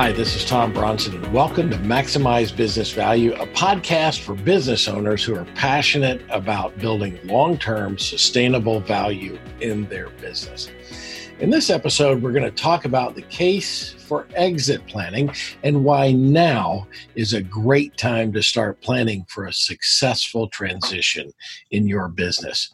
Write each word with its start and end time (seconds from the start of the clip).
Hi, 0.00 0.12
this 0.12 0.34
is 0.34 0.46
Tom 0.46 0.72
Bronson, 0.72 1.14
and 1.14 1.30
welcome 1.30 1.68
to 1.68 1.76
Maximize 1.76 2.56
Business 2.56 2.90
Value, 2.90 3.34
a 3.34 3.46
podcast 3.48 4.20
for 4.20 4.34
business 4.34 4.88
owners 4.88 5.22
who 5.22 5.36
are 5.36 5.44
passionate 5.54 6.22
about 6.30 6.78
building 6.78 7.18
long 7.24 7.58
term 7.58 7.98
sustainable 7.98 8.80
value 8.80 9.38
in 9.60 9.86
their 9.90 10.08
business. 10.08 10.70
In 11.40 11.50
this 11.50 11.68
episode, 11.68 12.22
we're 12.22 12.32
going 12.32 12.44
to 12.44 12.50
talk 12.50 12.86
about 12.86 13.14
the 13.14 13.20
case 13.20 13.92
for 13.92 14.26
exit 14.36 14.86
planning 14.86 15.34
and 15.64 15.84
why 15.84 16.12
now 16.12 16.88
is 17.14 17.34
a 17.34 17.42
great 17.42 17.94
time 17.98 18.32
to 18.32 18.42
start 18.42 18.80
planning 18.80 19.26
for 19.28 19.48
a 19.48 19.52
successful 19.52 20.48
transition 20.48 21.30
in 21.72 21.86
your 21.86 22.08
business. 22.08 22.72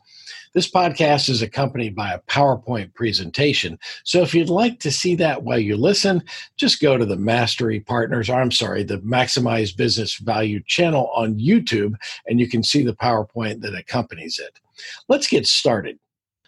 This 0.57 0.71
podcast 0.71 1.29
is 1.29 1.43
accompanied 1.43 1.95
by 1.95 2.15
a 2.15 2.21
PowerPoint 2.21 2.95
presentation. 2.95 3.79
So 4.05 4.23
if 4.23 4.35
you'd 4.35 4.49
like 4.49 4.81
to 4.81 4.91
see 4.91 5.15
that 5.17 5.43
while 5.43 5.59
you 5.59 5.77
listen, 5.77 6.23
just 6.57 6.81
go 6.81 6.97
to 6.97 7.05
the 7.05 7.19
Mastery 7.19 7.79
Partners, 7.79 8.31
or 8.31 8.41
I'm 8.41 8.51
sorry, 8.51 8.83
the 8.83 8.97
Maximize 9.01 9.77
Business 9.77 10.17
Value 10.17 10.63
channel 10.67 11.11
on 11.15 11.39
YouTube, 11.39 11.97
and 12.25 12.41
you 12.41 12.49
can 12.49 12.63
see 12.63 12.83
the 12.83 12.95
PowerPoint 12.95 13.61
that 13.61 13.75
accompanies 13.75 14.39
it. 14.39 14.59
Let's 15.09 15.29
get 15.29 15.47
started. 15.47 15.99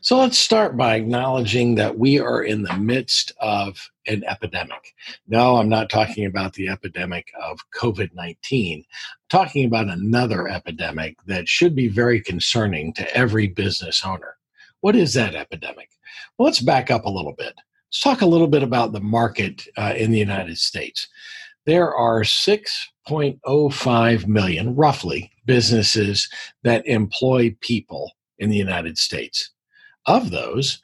So 0.09 0.17
let's 0.17 0.39
start 0.39 0.75
by 0.75 0.95
acknowledging 0.95 1.75
that 1.75 1.98
we 1.98 2.19
are 2.19 2.42
in 2.42 2.62
the 2.62 2.75
midst 2.78 3.31
of 3.42 3.91
an 4.06 4.25
epidemic. 4.25 4.95
No, 5.27 5.56
I'm 5.56 5.69
not 5.69 5.91
talking 5.91 6.25
about 6.25 6.55
the 6.55 6.70
epidemic 6.70 7.31
of 7.39 7.59
COVID 7.78 8.15
19. 8.15 8.78
I'm 8.78 8.84
talking 9.28 9.67
about 9.67 9.89
another 9.89 10.48
epidemic 10.48 11.19
that 11.27 11.47
should 11.47 11.75
be 11.75 11.89
very 11.89 12.23
concerning 12.23 12.95
to 12.95 13.15
every 13.15 13.48
business 13.48 14.03
owner. 14.03 14.39
What 14.81 14.97
is 14.97 15.12
that 15.12 15.34
epidemic? 15.34 15.91
Well, 16.39 16.47
let's 16.47 16.61
back 16.61 16.91
up 16.91 17.05
a 17.05 17.11
little 17.11 17.34
bit. 17.34 17.53
Let's 17.91 18.00
talk 18.00 18.22
a 18.22 18.27
little 18.27 18.48
bit 18.48 18.62
about 18.62 18.93
the 18.93 19.00
market 19.00 19.69
uh, 19.77 19.93
in 19.95 20.11
the 20.11 20.19
United 20.19 20.56
States. 20.56 21.06
There 21.67 21.95
are 21.95 22.22
6.05 22.22 24.27
million, 24.27 24.75
roughly, 24.75 25.33
businesses 25.45 26.31
that 26.62 26.87
employ 26.87 27.55
people 27.61 28.12
in 28.39 28.48
the 28.48 28.56
United 28.56 28.97
States. 28.97 29.50
Of 30.09 30.31
those, 30.31 30.81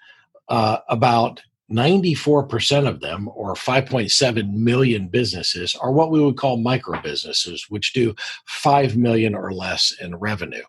uh, 0.48 0.78
about 0.88 1.40
94% 1.72 2.86
of 2.86 3.00
them, 3.00 3.28
or 3.34 3.54
5.7 3.54 4.52
million 4.52 5.08
businesses, 5.08 5.74
are 5.74 5.92
what 5.92 6.10
we 6.10 6.20
would 6.20 6.36
call 6.36 6.58
micro 6.58 7.00
businesses, 7.00 7.64
which 7.70 7.94
do 7.94 8.14
5 8.44 8.98
million 8.98 9.34
or 9.34 9.52
less 9.52 9.94
in 9.98 10.14
revenue. 10.16 10.62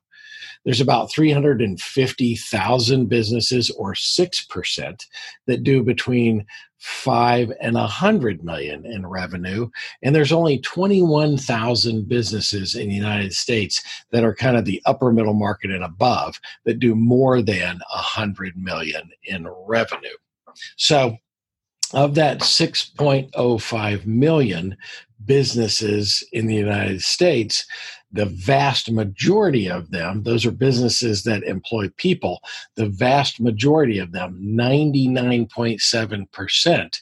There's 0.64 0.80
about 0.80 1.12
350,000 1.12 3.06
businesses, 3.08 3.70
or 3.72 3.94
6%, 3.94 5.06
that 5.48 5.64
do 5.64 5.84
between 5.84 6.46
5 6.80 7.52
and 7.62 7.76
a 7.76 7.82
100 7.82 8.44
million 8.44 8.86
in 8.86 9.06
revenue. 9.06 9.70
And 10.04 10.14
there's 10.14 10.32
only 10.32 10.60
21,000 10.60 12.08
businesses 12.08 12.76
in 12.76 12.90
the 12.90 12.96
United 12.96 13.34
States 13.34 13.82
that 14.12 14.24
are 14.24 14.36
kind 14.36 14.58
of 14.58 14.66
the 14.66 14.82
upper 14.86 15.12
middle 15.12 15.34
market 15.34 15.72
and 15.72 15.84
above 15.84 16.40
that 16.66 16.80
do 16.80 16.96
more 16.96 17.42
than 17.42 17.78
a 17.92 17.98
100 17.98 18.58
million 18.58 19.10
in 19.24 19.48
revenue. 19.68 20.10
So, 20.78 21.18
of 21.94 22.16
that 22.16 22.40
6.05 22.40 24.06
million 24.06 24.76
businesses 25.24 26.28
in 26.34 26.48
the 26.48 26.56
United 26.56 27.02
States, 27.02 27.66
the 28.16 28.26
vast 28.26 28.90
majority 28.90 29.70
of 29.70 29.92
them, 29.92 30.24
those 30.24 30.46
are 30.46 30.52
businesses 30.52 31.24
that 31.24 31.44
employ 31.44 31.90
people, 31.98 32.40
the 32.76 32.88
vast 32.88 33.42
majority 33.42 34.00
of 34.00 34.14
them, 34.14 34.40
99.7%, 34.42 37.02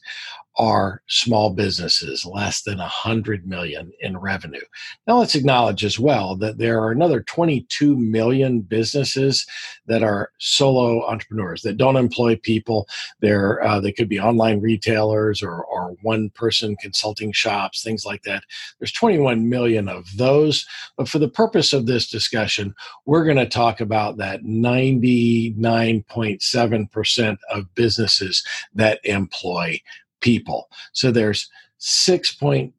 are 0.58 1.02
small 1.08 1.52
businesses 1.52 2.26
less 2.26 2.62
than 2.62 2.78
100 2.78 3.48
million 3.48 3.92
in 4.02 4.18
revenue. 4.18 4.62
Now 5.08 5.18
let's 5.20 5.36
acknowledge 5.36 5.84
as 5.84 6.00
well 6.00 6.38
that 6.38 6.60
there 6.60 6.80
are 6.80 6.92
another 6.92 7.22
22 7.22 7.98
million 7.98 8.62
businesses 8.62 9.46
that 9.88 10.04
are 10.04 10.30
solo 10.40 11.06
entrepreneurs 11.08 11.64
that 11.64 11.78
don't 11.78 11.96
employ 11.96 12.36
people. 12.36 12.88
They're, 13.20 13.64
uh, 13.64 13.80
they 13.80 13.92
could 13.92 14.10
be 14.10 14.20
online 14.20 14.62
retailers 14.62 15.42
or, 15.42 15.64
or 15.64 15.96
one 16.02 16.30
person 16.32 16.76
consulting 16.78 17.32
shops, 17.32 17.82
things 17.82 18.06
like 18.06 18.22
that. 18.24 18.44
There's 18.80 18.92
21 18.92 19.48
million 19.50 19.90
of 19.90 20.06
those. 20.18 20.68
But 20.98 21.10
for 21.10 21.18
the 21.20 21.30
purpose 21.30 21.74
of 21.74 21.88
this 21.88 22.10
discussion, 22.10 22.74
we're 23.06 23.26
going 23.26 23.38
to 23.38 23.48
talk 23.48 23.82
about 23.82 24.18
that 24.18 24.44
99.7% 24.44 27.38
of 27.50 27.76
businesses 27.76 28.44
that 28.76 29.00
employ 29.04 29.82
people. 30.24 30.68
So 30.94 31.12
there's 31.12 31.48
6.029, 31.80 32.74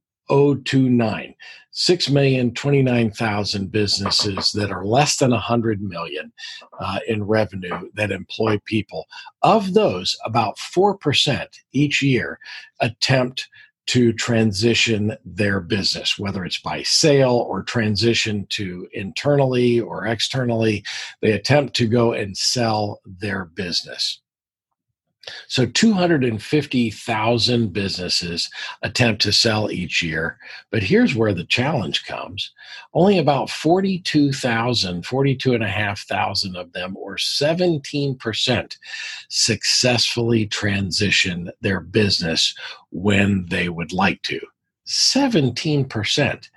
6,029,000 1.72 3.70
businesses 3.70 4.52
that 4.52 4.72
are 4.72 4.84
less 4.84 5.18
than 5.18 5.30
100 5.30 5.82
million 5.82 6.32
uh, 6.80 6.98
in 7.06 7.22
revenue 7.22 7.90
that 7.94 8.10
employ 8.10 8.58
people. 8.64 9.04
Of 9.42 9.74
those, 9.74 10.16
about 10.24 10.56
4% 10.56 11.46
each 11.72 12.02
year 12.02 12.40
attempt 12.80 13.48
to 13.86 14.12
transition 14.14 15.16
their 15.24 15.60
business, 15.60 16.18
whether 16.18 16.44
it's 16.44 16.60
by 16.60 16.82
sale 16.82 17.44
or 17.48 17.62
transition 17.62 18.46
to 18.48 18.88
internally 18.92 19.78
or 19.78 20.06
externally. 20.06 20.82
They 21.20 21.32
attempt 21.32 21.76
to 21.76 21.86
go 21.86 22.12
and 22.14 22.36
sell 22.36 23.00
their 23.04 23.44
business. 23.44 24.22
So 25.48 25.66
250,000 25.66 27.72
businesses 27.72 28.50
attempt 28.82 29.22
to 29.22 29.32
sell 29.32 29.70
each 29.70 30.02
year. 30.02 30.38
But 30.70 30.82
here's 30.82 31.14
where 31.14 31.32
the 31.32 31.44
challenge 31.44 32.04
comes. 32.04 32.52
Only 32.92 33.18
about 33.18 33.50
42,000, 33.50 35.06
42,500 35.06 36.56
of 36.56 36.72
them, 36.72 36.96
or 36.96 37.16
17%, 37.16 38.76
successfully 39.28 40.46
transition 40.46 41.50
their 41.60 41.80
business 41.80 42.54
when 42.90 43.46
they 43.48 43.68
would 43.68 43.92
like 43.92 44.22
to. 44.22 44.40
17%. 44.86 46.48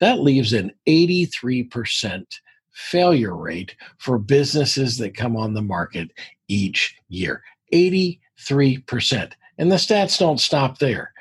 That 0.00 0.20
leaves 0.20 0.52
an 0.52 0.72
83% 0.86 2.24
failure 2.72 3.34
rate 3.34 3.74
for 3.98 4.18
businesses 4.18 4.98
that 4.98 5.16
come 5.16 5.36
on 5.36 5.54
the 5.54 5.62
market 5.62 6.10
each 6.48 6.96
year. 7.08 7.42
83%. 7.72 9.32
And 9.58 9.72
the 9.72 9.76
stats 9.76 10.18
don't 10.18 10.40
stop 10.40 10.78
there. 10.78 11.12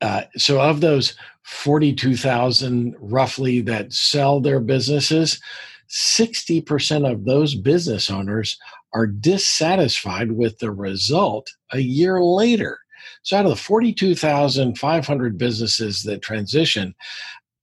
Uh, 0.00 0.22
so, 0.36 0.60
of 0.60 0.80
those 0.80 1.14
42,000 1.42 2.94
roughly 3.00 3.60
that 3.62 3.92
sell 3.92 4.40
their 4.40 4.60
businesses, 4.60 5.40
60% 5.88 7.10
of 7.10 7.24
those 7.24 7.54
business 7.54 8.10
owners 8.10 8.58
are 8.92 9.06
dissatisfied 9.06 10.32
with 10.32 10.58
the 10.58 10.70
result 10.70 11.50
a 11.72 11.80
year 11.80 12.22
later. 12.22 12.78
So, 13.22 13.36
out 13.36 13.46
of 13.46 13.50
the 13.50 13.56
42,500 13.56 15.38
businesses 15.38 16.02
that 16.04 16.22
transition, 16.22 16.94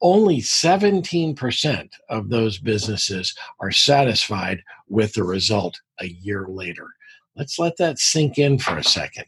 only 0.02 0.40
17% 0.40 1.90
of 2.10 2.30
those 2.30 2.58
businesses 2.58 3.34
are 3.60 3.72
satisfied 3.72 4.62
with 4.88 5.14
the 5.14 5.24
result 5.24 5.80
a 6.00 6.08
year 6.08 6.48
later. 6.50 6.90
Let's 7.36 7.60
let 7.60 7.78
that 7.78 8.00
sink 8.00 8.38
in 8.38 8.58
for 8.58 8.78
a 8.78 8.84
second. 8.84 9.26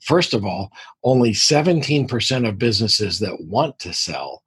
First 0.00 0.34
of 0.34 0.44
all, 0.44 0.70
only 1.02 1.32
17% 1.32 2.48
of 2.48 2.58
businesses 2.58 3.18
that 3.18 3.40
want 3.40 3.78
to 3.80 3.92
sell 3.92 4.42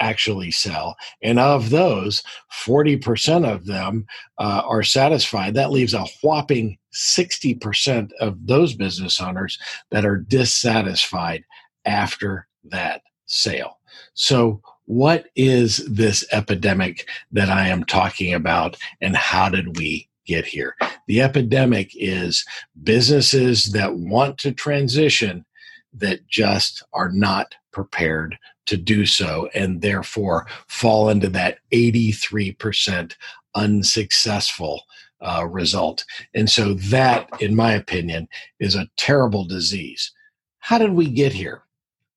actually 0.00 0.50
sell. 0.50 0.96
And 1.22 1.38
of 1.38 1.70
those, 1.70 2.22
40% 2.64 3.50
of 3.50 3.66
them 3.66 4.06
uh, 4.38 4.62
are 4.64 4.82
satisfied. 4.82 5.54
That 5.54 5.72
leaves 5.72 5.94
a 5.94 6.06
whopping 6.22 6.78
60% 6.94 8.10
of 8.20 8.46
those 8.46 8.74
business 8.74 9.20
owners 9.20 9.58
that 9.90 10.04
are 10.04 10.18
dissatisfied 10.18 11.44
after 11.84 12.46
that 12.64 13.02
sale. 13.26 13.78
So, 14.14 14.60
what 14.86 15.26
is 15.36 15.78
this 15.86 16.26
epidemic 16.32 17.08
that 17.30 17.48
I 17.48 17.68
am 17.68 17.84
talking 17.84 18.34
about, 18.34 18.76
and 19.00 19.16
how 19.16 19.48
did 19.48 19.78
we 19.78 20.08
get 20.26 20.44
here. 20.44 20.76
The 21.06 21.20
epidemic 21.20 21.92
is 21.94 22.44
businesses 22.82 23.66
that 23.72 23.96
want 23.96 24.38
to 24.38 24.52
transition 24.52 25.44
that 25.94 26.26
just 26.26 26.82
are 26.92 27.10
not 27.10 27.54
prepared 27.72 28.38
to 28.66 28.76
do 28.76 29.06
so 29.06 29.48
and 29.54 29.80
therefore 29.80 30.46
fall 30.68 31.08
into 31.08 31.28
that 31.30 31.58
83% 31.72 33.14
unsuccessful 33.54 34.82
uh, 35.20 35.46
result. 35.46 36.04
And 36.34 36.50
so, 36.50 36.74
that, 36.74 37.28
in 37.40 37.54
my 37.54 37.72
opinion, 37.72 38.28
is 38.58 38.74
a 38.74 38.88
terrible 38.96 39.44
disease. 39.44 40.12
How 40.58 40.78
did 40.78 40.92
we 40.92 41.08
get 41.08 41.32
here? 41.32 41.62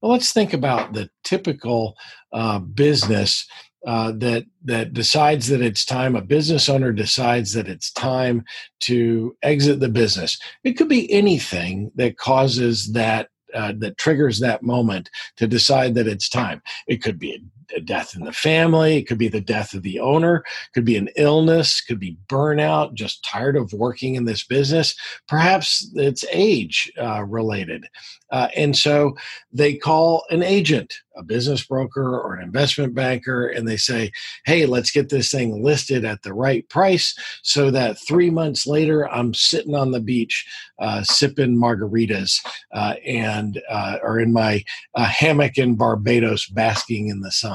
Well, 0.02 0.12
let's 0.12 0.34
think 0.34 0.54
about 0.54 0.94
the 0.94 1.10
typical 1.24 1.96
uh, 2.32 2.60
business 2.60 3.48
uh, 3.86 4.12
that 4.18 4.46
that 4.64 4.94
decides 4.94 5.48
that 5.48 5.62
it's 5.62 5.86
time. 5.86 6.16
A 6.16 6.22
business 6.22 6.70
owner 6.70 6.92
decides 6.92 7.54
that 7.54 7.68
it's 7.68 7.92
time 7.92 8.44
to 8.82 9.36
exit 9.44 9.80
the 9.80 9.90
business. 9.90 10.40
It 10.64 10.74
could 10.74 10.90
be 10.90 11.12
anything 11.12 11.92
that 11.96 12.18
causes 12.18 12.92
that 12.94 13.30
uh, 13.54 13.74
that 13.78 13.98
triggers 13.98 14.40
that 14.40 14.64
moment 14.64 15.10
to 15.38 15.48
decide 15.48 15.96
that 15.96 16.08
it's 16.08 16.28
time. 16.28 16.62
It 16.88 17.02
could 17.02 17.20
be 17.20 17.42
a 17.76 17.82
death 17.82 18.16
in 18.16 18.24
the 18.24 18.34
family, 18.34 18.98
it 18.98 19.08
could 19.08 19.18
be 19.18 19.28
the 19.28 19.42
death 19.42 19.74
of 19.74 19.84
the 19.84 20.00
owner, 20.00 20.38
it 20.38 20.74
could 20.74 20.86
be 20.86 20.98
an 20.98 21.10
illness, 21.16 21.82
could 21.82 22.00
be 22.00 22.18
burnout, 22.28 22.94
just 22.94 23.24
tired 23.24 23.56
of 23.56 23.72
working 23.74 24.16
in 24.16 24.26
this 24.26 24.44
business. 24.44 24.96
Perhaps 25.28 25.90
it's 25.96 26.26
age 26.32 26.92
uh, 27.02 27.24
related. 27.24 27.86
Uh, 28.32 28.50
and 28.56 28.76
so 28.76 29.16
they 29.54 29.76
call 29.76 30.26
an 30.30 30.44
agent, 30.44 30.94
a 31.16 31.24
business 31.24 31.64
broker 31.64 32.20
or 32.20 32.36
an 32.36 32.44
investment 32.44 32.94
banker, 32.94 33.48
and 33.48 33.68
they 33.68 33.78
say, 33.78 34.12
hey, 34.46 34.66
let's 34.66 34.92
get 34.92 35.10
this 35.10 35.32
thing 35.32 35.64
listed 35.64 36.04
at 36.04 36.22
the 36.24 36.34
right 36.34 36.68
price 36.68 37.16
so 37.44 37.72
that 37.72 37.98
three 37.98 38.30
months 38.30 38.68
later 38.68 39.08
I'm 39.10 39.34
sitting 39.34 39.76
on 39.76 39.92
the 39.92 40.02
beach 40.02 40.46
uh, 40.80 41.04
sipping 41.04 41.56
margaritas 41.56 42.46
uh, 42.74 42.96
and 43.06 43.62
uh, 43.70 43.98
or 44.04 44.20
in 44.20 44.34
my 44.34 44.64
uh, 44.96 45.06
hammock 45.06 45.58
in 45.58 45.76
Barbados 45.76 46.48
basking 46.48 47.08
in 47.08 47.22
the 47.22 47.32
sun. 47.32 47.55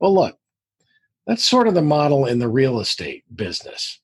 Well, 0.00 0.14
look, 0.14 0.38
that's 1.26 1.44
sort 1.44 1.68
of 1.68 1.74
the 1.74 1.82
model 1.82 2.26
in 2.26 2.38
the 2.38 2.48
real 2.48 2.80
estate 2.80 3.24
business. 3.34 4.00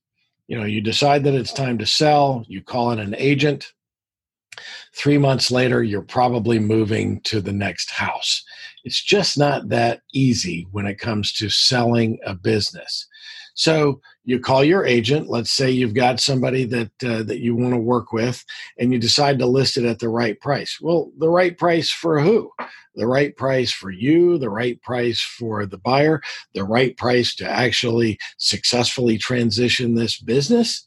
You 0.49 0.59
know, 0.59 0.67
you 0.67 0.81
decide 0.81 1.25
that 1.25 1.35
it's 1.35 1.53
time 1.53 1.79
to 1.79 1.87
sell, 1.87 2.45
you 2.49 2.63
call 2.63 2.91
in 2.93 2.99
an 2.99 3.15
agent, 3.17 3.73
Three 4.95 5.19
months 5.19 5.51
later, 5.51 5.83
you're 5.83 6.03
probably 6.03 6.59
moving 6.59 7.21
to 7.23 7.41
the 7.41 7.53
next 7.53 7.91
house. 7.91 8.43
It's 8.85 9.03
just 9.03 9.39
not 9.39 9.69
that 9.69 10.03
easy 10.13 10.67
when 10.73 10.87
it 10.87 10.99
comes 10.99 11.33
to 11.35 11.49
selling 11.49 12.19
a 12.25 12.35
business. 12.35 13.07
So 13.55 14.01
you 14.25 14.41
call 14.41 14.65
your 14.65 14.85
agent. 14.85 15.29
Let's 15.29 15.51
say 15.51 15.71
you've 15.71 15.95
got 15.95 16.21
somebody 16.21 16.65
that 16.65 16.91
uh, 17.05 17.23
that 17.25 17.41
you 17.41 17.57
want 17.57 17.75
to 17.75 17.81
work 17.81 18.13
with, 18.13 18.45
and 18.79 18.93
you 18.93 18.99
decide 18.99 19.39
to 19.39 19.47
list 19.47 19.77
it 19.77 19.85
at 19.85 19.99
the 19.99 20.09
right 20.09 20.39
price. 20.41 20.79
Well, 20.81 21.11
the 21.19 21.29
right 21.29 21.57
price 21.57 21.91
for 21.91 22.21
who? 22.21 22.51
The 22.95 23.07
right 23.07 23.37
price 23.37 23.73
for 23.73 23.91
you, 23.91 24.39
the 24.39 24.51
right 24.51 24.81
price 24.83 25.21
for 25.21 25.67
the 25.67 25.79
buyer, 25.79 26.21
the 26.55 26.65
right 26.65 26.97
price 26.97 27.35
to 27.37 27.49
actually 27.49 28.19
successfully 28.37 29.17
transition 29.19 29.95
this 29.95 30.21
business. 30.21 30.87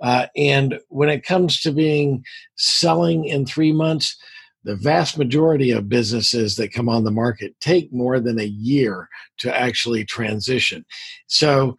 Uh, 0.00 0.26
and 0.36 0.78
when 0.88 1.08
it 1.08 1.24
comes 1.24 1.60
to 1.60 1.72
being 1.72 2.24
selling 2.56 3.24
in 3.24 3.44
three 3.44 3.72
months, 3.72 4.16
the 4.64 4.76
vast 4.76 5.16
majority 5.16 5.70
of 5.70 5.88
businesses 5.88 6.56
that 6.56 6.72
come 6.72 6.88
on 6.88 7.04
the 7.04 7.10
market 7.10 7.58
take 7.60 7.92
more 7.92 8.20
than 8.20 8.38
a 8.38 8.44
year 8.44 9.08
to 9.38 9.56
actually 9.56 10.04
transition. 10.04 10.84
So, 11.26 11.76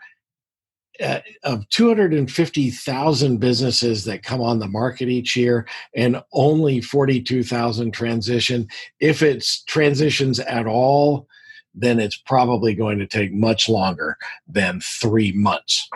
uh, 1.03 1.19
of 1.43 1.67
250,000 1.69 3.37
businesses 3.37 4.03
that 4.05 4.23
come 4.23 4.41
on 4.41 4.59
the 4.59 4.67
market 4.67 5.09
each 5.09 5.35
year 5.35 5.65
and 5.95 6.21
only 6.33 6.81
42,000 6.81 7.91
transition, 7.91 8.67
if 8.99 9.21
it's 9.21 9.63
transitions 9.63 10.39
at 10.39 10.67
all, 10.67 11.27
then 11.73 11.99
it's 11.99 12.17
probably 12.17 12.73
going 12.73 12.99
to 12.99 13.07
take 13.07 13.31
much 13.31 13.69
longer 13.69 14.17
than 14.47 14.81
three 14.81 15.31
months 15.31 15.89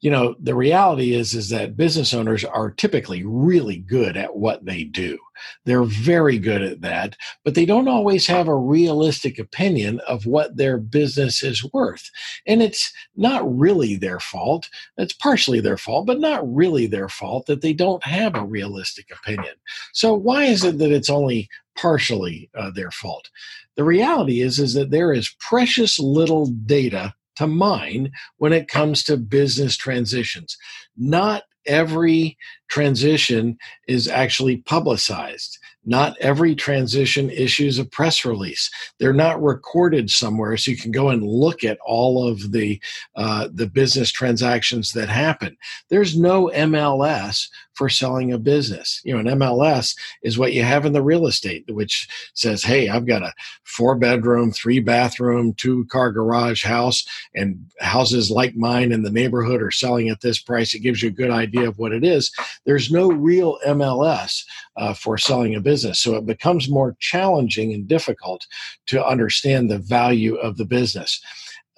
you 0.00 0.10
know 0.10 0.36
the 0.38 0.54
reality 0.54 1.14
is 1.14 1.34
is 1.34 1.48
that 1.48 1.76
business 1.76 2.14
owners 2.14 2.44
are 2.44 2.70
typically 2.70 3.24
really 3.24 3.78
good 3.78 4.16
at 4.16 4.36
what 4.36 4.64
they 4.64 4.84
do. 4.84 5.18
They're 5.64 5.84
very 5.84 6.38
good 6.38 6.62
at 6.62 6.80
that 6.82 7.16
but 7.44 7.54
they 7.54 7.64
don't 7.64 7.88
always 7.88 8.26
have 8.26 8.48
a 8.48 8.56
realistic 8.56 9.38
opinion 9.38 10.00
of 10.06 10.26
what 10.26 10.56
their 10.56 10.78
business 10.78 11.42
is 11.42 11.64
worth. 11.72 12.10
And 12.46 12.62
it's 12.62 12.92
not 13.16 13.58
really 13.58 13.96
their 13.96 14.20
fault. 14.20 14.68
It's 14.96 15.12
partially 15.12 15.60
their 15.60 15.78
fault 15.78 16.06
but 16.06 16.20
not 16.20 16.42
really 16.46 16.86
their 16.86 17.08
fault 17.08 17.46
that 17.46 17.62
they 17.62 17.72
don't 17.72 18.04
have 18.04 18.36
a 18.36 18.44
realistic 18.44 19.10
opinion. 19.10 19.54
So 19.92 20.14
why 20.14 20.44
is 20.44 20.64
it 20.64 20.78
that 20.78 20.92
it's 20.92 21.10
only 21.10 21.48
partially 21.76 22.50
uh, 22.56 22.70
their 22.70 22.90
fault? 22.90 23.30
The 23.76 23.84
reality 23.84 24.42
is 24.42 24.58
is 24.58 24.74
that 24.74 24.90
there 24.90 25.12
is 25.12 25.34
precious 25.40 25.98
little 25.98 26.46
data 26.46 27.14
to 27.38 27.46
mine 27.46 28.12
when 28.36 28.52
it 28.52 28.68
comes 28.68 29.02
to 29.04 29.16
business 29.16 29.76
transitions. 29.76 30.56
Not 30.96 31.44
every 31.66 32.36
transition 32.68 33.58
is 33.86 34.08
actually 34.08 34.58
publicized. 34.58 35.58
Not 35.84 36.18
every 36.20 36.54
transition 36.54 37.30
issues 37.30 37.78
a 37.78 37.84
press 37.84 38.24
release. 38.24 38.70
They're 38.98 39.14
not 39.14 39.42
recorded 39.42 40.10
somewhere, 40.10 40.56
so 40.58 40.70
you 40.70 40.76
can 40.76 40.90
go 40.90 41.08
and 41.08 41.22
look 41.22 41.64
at 41.64 41.78
all 41.82 42.28
of 42.28 42.52
the 42.52 42.78
uh, 43.16 43.48
the 43.50 43.66
business 43.66 44.10
transactions 44.10 44.92
that 44.92 45.08
happen. 45.08 45.56
There's 45.88 46.18
no 46.18 46.50
MLS 46.54 47.48
for 47.72 47.88
selling 47.88 48.32
a 48.32 48.38
business. 48.38 49.00
You 49.04 49.14
know, 49.14 49.20
an 49.20 49.38
MLS 49.38 49.96
is 50.22 50.36
what 50.36 50.52
you 50.52 50.64
have 50.64 50.84
in 50.84 50.92
the 50.92 51.02
real 51.02 51.26
estate, 51.26 51.64
which 51.68 52.08
says, 52.34 52.62
"Hey, 52.62 52.88
I've 52.88 53.06
got 53.06 53.22
a 53.22 53.32
four 53.62 53.94
bedroom, 53.94 54.50
three 54.50 54.80
bathroom, 54.80 55.54
two 55.54 55.86
car 55.86 56.10
garage 56.12 56.64
house, 56.64 57.06
and 57.34 57.64
houses 57.80 58.30
like 58.30 58.56
mine 58.56 58.92
in 58.92 59.04
the 59.04 59.10
neighborhood 59.10 59.62
are 59.62 59.70
selling 59.70 60.10
at 60.10 60.20
this 60.20 60.38
price." 60.38 60.74
It 60.74 60.80
gives 60.80 61.02
you 61.02 61.08
a 61.08 61.12
good 61.12 61.30
idea 61.30 61.66
of 61.66 61.78
what 61.78 61.92
it 61.92 62.04
is. 62.04 62.30
There's 62.66 62.90
no 62.90 63.10
real 63.10 63.58
MLS 63.66 64.44
uh, 64.76 64.94
for 64.94 65.18
selling 65.18 65.54
a 65.54 65.60
business, 65.60 66.00
so 66.00 66.16
it 66.16 66.26
becomes 66.26 66.68
more 66.68 66.96
challenging 67.00 67.72
and 67.72 67.86
difficult 67.86 68.46
to 68.86 69.04
understand 69.04 69.70
the 69.70 69.78
value 69.78 70.36
of 70.36 70.56
the 70.56 70.64
business. 70.64 71.20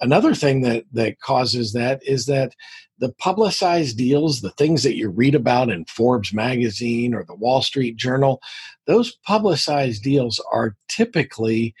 Another 0.01 0.33
thing 0.33 0.61
that 0.61 0.85
that 0.93 1.19
causes 1.19 1.73
that 1.73 2.01
is 2.03 2.25
that 2.25 2.55
the 2.97 3.11
publicized 3.13 3.97
deals, 3.97 4.41
the 4.41 4.51
things 4.51 4.83
that 4.83 4.95
you 4.95 5.09
read 5.09 5.35
about 5.35 5.69
in 5.69 5.85
Forbes 5.85 6.33
magazine 6.33 7.13
or 7.13 7.23
the 7.23 7.35
Wall 7.35 7.61
Street 7.61 7.97
Journal, 7.97 8.41
those 8.85 9.15
publicized 9.25 10.03
deals 10.03 10.43
are 10.51 10.75
typically 10.87 11.73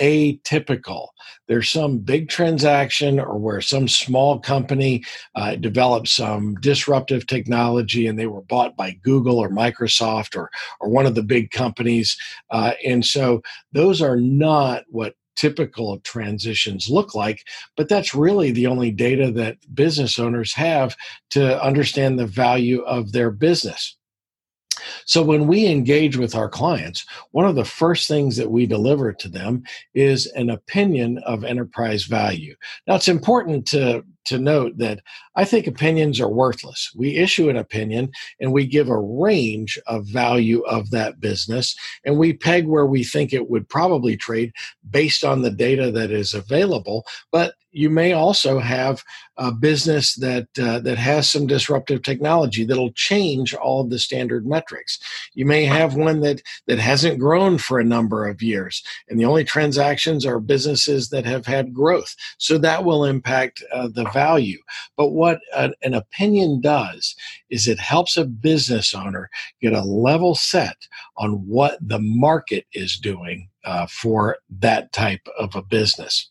atypical. 0.00 1.08
There's 1.48 1.70
some 1.70 1.98
big 1.98 2.28
transaction 2.28 3.20
or 3.20 3.38
where 3.38 3.60
some 3.60 3.88
small 3.88 4.38
company 4.38 5.04
uh, 5.34 5.56
developed 5.56 6.08
some 6.08 6.54
disruptive 6.56 7.26
technology 7.26 8.06
and 8.06 8.18
they 8.18 8.26
were 8.26 8.42
bought 8.42 8.76
by 8.76 8.98
Google 9.02 9.38
or 9.38 9.50
Microsoft 9.50 10.36
or, 10.36 10.50
or 10.80 10.88
one 10.88 11.06
of 11.06 11.14
the 11.14 11.22
big 11.22 11.50
companies. 11.50 12.16
Uh, 12.50 12.72
and 12.84 13.04
so 13.04 13.42
those 13.72 14.00
are 14.00 14.16
not 14.16 14.84
what 14.88 15.14
typical 15.36 15.98
transitions 16.00 16.88
look 16.88 17.14
like, 17.14 17.42
but 17.76 17.88
that's 17.88 18.14
really 18.14 18.50
the 18.50 18.66
only 18.66 18.90
data 18.90 19.30
that 19.32 19.58
business 19.74 20.18
owners 20.18 20.54
have 20.54 20.96
to 21.30 21.60
understand 21.62 22.18
the 22.18 22.26
value 22.26 22.82
of 22.82 23.12
their 23.12 23.30
business. 23.30 23.96
So 25.06 25.22
when 25.22 25.46
we 25.46 25.66
engage 25.66 26.16
with 26.16 26.34
our 26.34 26.48
clients, 26.48 27.04
one 27.32 27.46
of 27.46 27.54
the 27.54 27.64
first 27.64 28.08
things 28.08 28.36
that 28.36 28.50
we 28.50 28.66
deliver 28.66 29.12
to 29.12 29.28
them 29.28 29.64
is 29.94 30.26
an 30.28 30.50
opinion 30.50 31.18
of 31.18 31.44
enterprise 31.44 32.04
value. 32.04 32.54
Now 32.86 32.96
it's 32.96 33.08
important 33.08 33.66
to 33.68 34.04
to 34.26 34.38
note 34.38 34.78
that 34.78 35.00
I 35.36 35.44
think 35.44 35.66
opinions 35.66 36.20
are 36.20 36.28
worthless. 36.28 36.90
We 36.94 37.16
issue 37.16 37.48
an 37.48 37.56
opinion 37.56 38.12
and 38.40 38.52
we 38.52 38.66
give 38.66 38.88
a 38.88 38.98
range 38.98 39.78
of 39.86 40.06
value 40.06 40.60
of 40.62 40.90
that 40.90 41.20
business 41.20 41.76
and 42.04 42.18
we 42.18 42.32
peg 42.32 42.66
where 42.66 42.86
we 42.86 43.04
think 43.04 43.32
it 43.32 43.50
would 43.50 43.68
probably 43.68 44.16
trade 44.16 44.52
based 44.90 45.24
on 45.24 45.42
the 45.42 45.50
data 45.50 45.90
that 45.90 46.10
is 46.10 46.34
available. 46.34 47.04
But 47.32 47.54
you 47.74 47.90
may 47.90 48.12
also 48.12 48.60
have 48.60 49.02
a 49.36 49.50
business 49.50 50.14
that 50.14 50.46
uh, 50.62 50.78
that 50.78 50.96
has 50.96 51.28
some 51.28 51.46
disruptive 51.46 52.02
technology 52.02 52.64
that'll 52.64 52.92
change 52.92 53.52
all 53.52 53.80
of 53.80 53.90
the 53.90 53.98
standard 53.98 54.46
metrics. 54.46 55.00
You 55.34 55.44
may 55.44 55.64
have 55.64 55.96
one 55.96 56.20
that 56.20 56.40
that 56.68 56.78
hasn't 56.78 57.18
grown 57.18 57.58
for 57.58 57.80
a 57.80 57.84
number 57.84 58.28
of 58.28 58.42
years, 58.42 58.82
and 59.08 59.18
the 59.18 59.24
only 59.24 59.42
transactions 59.42 60.24
are 60.24 60.38
businesses 60.38 61.08
that 61.08 61.26
have 61.26 61.46
had 61.46 61.74
growth. 61.74 62.14
So 62.38 62.58
that 62.58 62.84
will 62.84 63.04
impact 63.04 63.62
uh, 63.72 63.88
the 63.92 64.04
value. 64.14 64.60
But 64.96 65.10
what 65.10 65.40
an, 65.54 65.74
an 65.82 65.92
opinion 65.92 66.62
does 66.62 67.14
is 67.50 67.68
it 67.68 67.78
helps 67.78 68.16
a 68.16 68.24
business 68.24 68.94
owner 68.94 69.28
get 69.60 69.74
a 69.74 69.82
level 69.82 70.34
set 70.34 70.76
on 71.18 71.46
what 71.46 71.76
the 71.82 71.98
market 72.00 72.64
is 72.72 72.96
doing 72.96 73.50
uh, 73.64 73.86
for 73.86 74.38
that 74.60 74.92
type 74.92 75.26
of 75.38 75.54
a 75.54 75.62
business. 75.62 76.30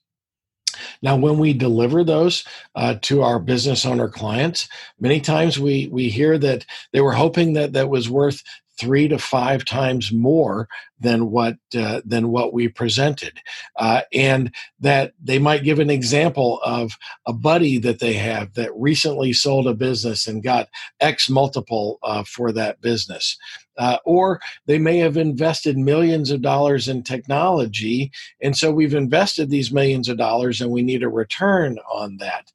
Now, 1.02 1.16
when 1.16 1.38
we 1.38 1.54
deliver 1.54 2.04
those 2.04 2.44
uh, 2.76 2.96
to 3.04 3.22
our 3.22 3.40
business 3.40 3.86
owner 3.86 4.10
clients, 4.10 4.68
many 5.00 5.20
times 5.22 5.60
we 5.60 5.88
we 5.92 6.10
hear 6.10 6.38
that 6.40 6.66
they 6.92 7.02
were 7.02 7.14
hoping 7.14 7.54
that 7.54 7.74
that 7.74 7.90
was 7.90 8.10
worth 8.10 8.42
three 8.80 9.08
to 9.08 9.18
five 9.18 9.66
times 9.66 10.12
more 10.12 10.68
than 11.00 11.30
what 11.30 11.58
uh, 11.78 12.02
than 12.06 12.30
what 12.30 12.54
we 12.54 12.68
presented, 12.68 13.40
uh, 13.78 14.02
and 14.14 14.54
that 14.80 15.14
they 15.22 15.40
might 15.40 15.64
give 15.64 15.80
an 15.80 15.90
example 15.90 16.60
of 16.64 16.94
a 17.28 17.34
buddy 17.34 17.78
that 17.78 18.00
they 18.00 18.14
have 18.14 18.54
that 18.54 18.72
recently 18.76 19.34
sold 19.34 19.68
a 19.68 19.74
business 19.74 20.28
and 20.28 20.44
got 20.44 20.70
X 21.00 21.30
multiple 21.30 22.00
uh, 22.04 22.24
for 22.24 22.52
that 22.52 22.82
business. 22.82 23.38
Uh, 23.78 23.98
or 24.06 24.40
they 24.68 24.78
may 24.78 25.00
have 25.00 25.18
invested 25.18 25.78
millions 25.78 26.30
of 26.30 26.42
dollars 26.42 26.88
in 26.88 27.02
technology, 27.02 28.12
and 28.42 28.56
so 28.56 28.72
we've 28.72 28.94
invested 28.94 29.50
these 29.50 29.72
millions 29.72 30.08
of 30.08 30.18
dollars 30.18 30.62
and 30.62 30.72
we 30.72 30.84
need 30.84 31.04
a 31.04 31.10
return 31.10 31.78
on 31.92 32.18
that. 32.18 32.52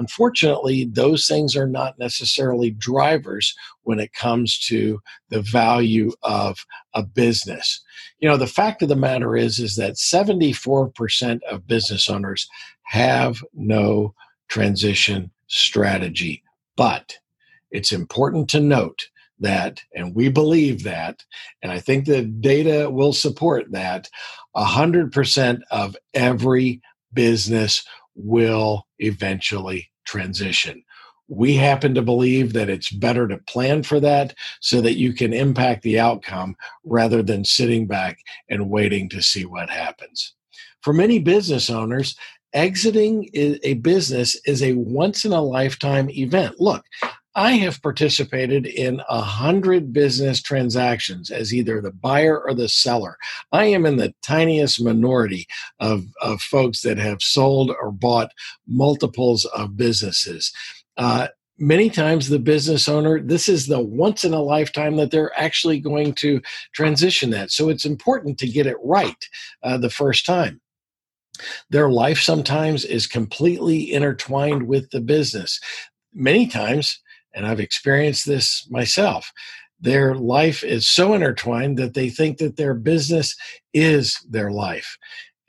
Unfortunately, 0.00 0.86
those 0.86 1.26
things 1.26 1.54
are 1.54 1.68
not 1.68 1.98
necessarily 1.98 2.70
drivers 2.70 3.54
when 3.82 4.00
it 4.00 4.14
comes 4.14 4.58
to 4.60 4.98
the 5.28 5.42
value 5.42 6.10
of 6.22 6.64
a 6.94 7.02
business. 7.02 7.82
You 8.18 8.26
know, 8.26 8.38
the 8.38 8.46
fact 8.46 8.80
of 8.80 8.88
the 8.88 8.96
matter 8.96 9.36
is 9.36 9.58
is 9.58 9.76
that 9.76 9.96
74% 9.96 11.42
of 11.42 11.66
business 11.66 12.08
owners 12.08 12.48
have 12.84 13.44
no 13.52 14.14
transition 14.48 15.30
strategy. 15.48 16.42
But 16.78 17.18
it's 17.70 17.92
important 17.92 18.48
to 18.50 18.60
note 18.60 19.10
that, 19.38 19.82
and 19.94 20.14
we 20.14 20.30
believe 20.30 20.82
that, 20.84 21.24
and 21.62 21.70
I 21.70 21.78
think 21.78 22.06
the 22.06 22.22
data 22.22 22.88
will 22.90 23.12
support 23.12 23.70
that, 23.72 24.08
100% 24.56 25.60
of 25.70 25.94
every 26.14 26.80
business 27.12 27.84
will 28.14 28.86
eventually 28.98 29.89
transition. 30.10 30.82
We 31.28 31.54
happen 31.54 31.94
to 31.94 32.02
believe 32.02 32.52
that 32.54 32.68
it's 32.68 32.90
better 32.90 33.28
to 33.28 33.38
plan 33.38 33.84
for 33.84 34.00
that 34.00 34.34
so 34.60 34.80
that 34.80 34.98
you 34.98 35.12
can 35.12 35.32
impact 35.32 35.82
the 35.82 36.00
outcome 36.00 36.56
rather 36.82 37.22
than 37.22 37.44
sitting 37.44 37.86
back 37.86 38.18
and 38.48 38.68
waiting 38.68 39.08
to 39.10 39.22
see 39.22 39.44
what 39.44 39.70
happens. 39.70 40.34
For 40.82 40.92
many 40.92 41.20
business 41.20 41.70
owners, 41.70 42.16
exiting 42.52 43.30
a 43.34 43.74
business 43.74 44.36
is 44.44 44.60
a 44.64 44.72
once 44.72 45.24
in 45.24 45.32
a 45.32 45.40
lifetime 45.40 46.10
event. 46.10 46.56
Look, 46.58 46.84
I 47.34 47.52
have 47.52 47.80
participated 47.80 48.66
in 48.66 49.00
a 49.08 49.20
hundred 49.20 49.92
business 49.92 50.42
transactions 50.42 51.30
as 51.30 51.54
either 51.54 51.80
the 51.80 51.92
buyer 51.92 52.40
or 52.40 52.54
the 52.54 52.68
seller. 52.68 53.16
I 53.52 53.66
am 53.66 53.86
in 53.86 53.96
the 53.96 54.14
tiniest 54.22 54.82
minority 54.82 55.46
of, 55.78 56.04
of 56.20 56.40
folks 56.40 56.82
that 56.82 56.98
have 56.98 57.22
sold 57.22 57.70
or 57.70 57.92
bought 57.92 58.32
multiples 58.66 59.44
of 59.44 59.76
businesses. 59.76 60.52
Uh, 60.96 61.28
many 61.56 61.88
times 61.90 62.28
the 62.28 62.38
business 62.38 62.88
owner 62.88 63.20
this 63.20 63.46
is 63.46 63.66
the 63.66 63.80
once 63.80 64.24
in 64.24 64.32
a 64.32 64.42
lifetime 64.42 64.96
that 64.96 65.10
they're 65.10 65.38
actually 65.38 65.78
going 65.78 66.14
to 66.14 66.40
transition 66.72 67.28
that 67.28 67.50
so 67.50 67.68
it's 67.68 67.84
important 67.84 68.38
to 68.38 68.48
get 68.48 68.66
it 68.66 68.78
right 68.82 69.28
uh, 69.62 69.76
the 69.76 69.90
first 69.90 70.24
time 70.24 70.58
their 71.68 71.90
life 71.90 72.18
sometimes 72.18 72.86
is 72.86 73.06
completely 73.06 73.92
intertwined 73.92 74.66
with 74.66 74.88
the 74.88 75.02
business 75.02 75.60
many 76.14 76.46
times 76.46 76.98
and 77.34 77.46
I've 77.46 77.60
experienced 77.60 78.26
this 78.26 78.66
myself. 78.70 79.32
Their 79.80 80.14
life 80.14 80.62
is 80.62 80.88
so 80.88 81.14
intertwined 81.14 81.78
that 81.78 81.94
they 81.94 82.10
think 82.10 82.38
that 82.38 82.56
their 82.56 82.74
business 82.74 83.34
is 83.72 84.18
their 84.28 84.50
life. 84.50 84.98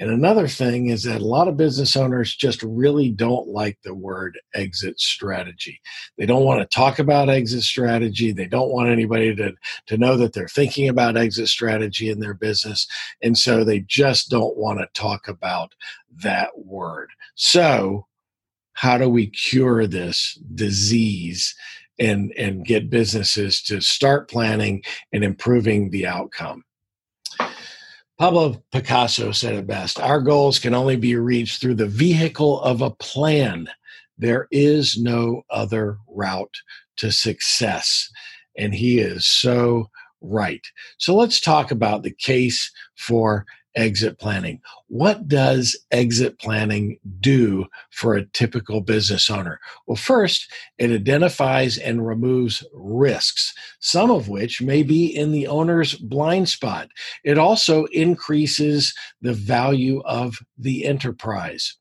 And 0.02 0.10
another 0.10 0.48
thing 0.48 0.88
is 0.88 1.04
that 1.04 1.22
a 1.22 1.26
lot 1.26 1.48
of 1.48 1.58
business 1.58 1.96
owners 1.96 2.36
just 2.36 2.64
really 2.64 3.10
don't 3.10 3.48
like 3.50 3.78
the 3.84 3.94
word 3.94 4.40
exit 4.56 5.00
strategy. 5.00 5.80
They 6.18 6.26
don't 6.26 6.44
want 6.44 6.60
to 6.60 6.76
talk 6.76 6.98
about 6.98 7.30
exit 7.30 7.62
strategy. 7.62 8.32
They 8.32 8.48
don't 8.48 8.72
want 8.72 8.90
anybody 8.90 9.36
to, 9.36 9.54
to 9.86 9.98
know 10.00 10.18
that 10.18 10.34
they're 10.34 10.48
thinking 10.48 10.90
about 10.90 11.18
exit 11.18 11.50
strategy 11.50 12.10
in 12.10 12.20
their 12.20 12.34
business. 12.34 12.88
And 13.22 13.38
so 13.38 13.64
they 13.64 13.82
just 13.82 14.32
don't 14.32 14.58
want 14.58 14.80
to 14.80 14.88
talk 15.00 15.28
about 15.28 15.76
that 16.24 16.50
word. 16.58 17.10
So 17.36 18.08
how 18.74 18.98
do 18.98 19.10
we 19.10 19.28
cure 19.28 19.88
this 19.88 20.40
disease 20.56 21.56
and 22.00 22.32
and 22.38 22.66
get 22.66 22.90
businesses 22.90 23.62
to 23.62 23.82
start 23.82 24.30
planning 24.30 24.84
and 25.12 25.24
improving 25.24 25.90
the 25.90 26.06
outcome 26.08 26.64
Pablo 28.22 28.62
Picasso 28.72 29.32
said 29.32 29.56
it 29.56 29.66
best 29.66 30.00
Our 30.00 30.22
goals 30.22 30.60
can 30.60 30.76
only 30.76 30.96
be 30.96 31.16
reached 31.16 31.60
through 31.60 31.74
the 31.74 31.88
vehicle 31.88 32.62
of 32.62 32.82
a 32.82 32.92
plan. 32.92 33.68
There 34.18 34.48
is 34.52 34.96
no 34.96 35.42
other 35.50 35.98
route 36.08 36.58
to 36.98 37.12
success. 37.12 38.12
And 38.56 38.76
he 38.76 39.00
is 39.00 39.26
so 39.26 39.90
right. 40.22 40.62
So 41.00 41.16
let's 41.16 41.40
talk 41.40 41.72
about 41.72 42.04
the 42.04 42.14
case 42.14 42.72
for 42.96 43.46
exit 43.76 44.20
planning. 44.20 44.62
What 44.88 45.28
does 45.28 45.78
exit 45.92 46.40
planning 46.40 47.00
do 47.20 47.68
for 47.92 48.16
a 48.16 48.26
typical 48.26 48.82
business 48.82 49.30
owner? 49.30 49.60
Well, 49.88 49.96
first, 49.96 50.52
it 50.78 50.92
identifies 50.92 51.78
and 51.78 52.06
removes 52.06 52.64
risks, 52.74 53.54
some 53.80 54.12
of 54.12 54.28
which 54.28 54.62
may 54.62 54.84
be 54.84 55.06
in 55.06 55.32
the 55.32 55.48
owner's 55.48 55.96
blind 55.96 56.50
spot. 56.50 56.90
It 57.24 57.38
also 57.38 57.86
increases 57.86 58.94
the 59.22 59.34
value 59.34 60.02
of 60.02 60.38
the 60.58 60.86
enterprise. 60.86 61.76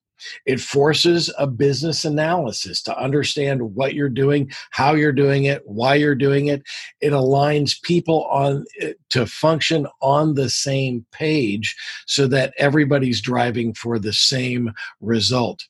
It 0.46 0.60
forces 0.60 1.32
a 1.38 1.46
business 1.46 2.04
analysis 2.04 2.82
to 2.82 2.98
understand 2.98 3.74
what 3.74 3.94
you're 3.94 4.08
doing, 4.08 4.50
how 4.70 4.94
you're 4.94 5.12
doing 5.12 5.44
it, 5.44 5.62
why 5.66 5.94
you're 5.94 6.14
doing 6.14 6.46
it. 6.46 6.62
It 7.00 7.12
aligns 7.12 7.80
people 7.82 8.24
on 8.26 8.64
eh, 8.80 8.92
to 9.10 9.26
function 9.26 9.86
on 10.00 10.34
the 10.34 10.50
same 10.50 11.04
page 11.12 11.76
so 12.06 12.26
that 12.28 12.54
everybody's 12.58 13.20
driving 13.20 13.74
for 13.74 13.98
the 13.98 14.12
same 14.12 14.72
result. 15.00 15.66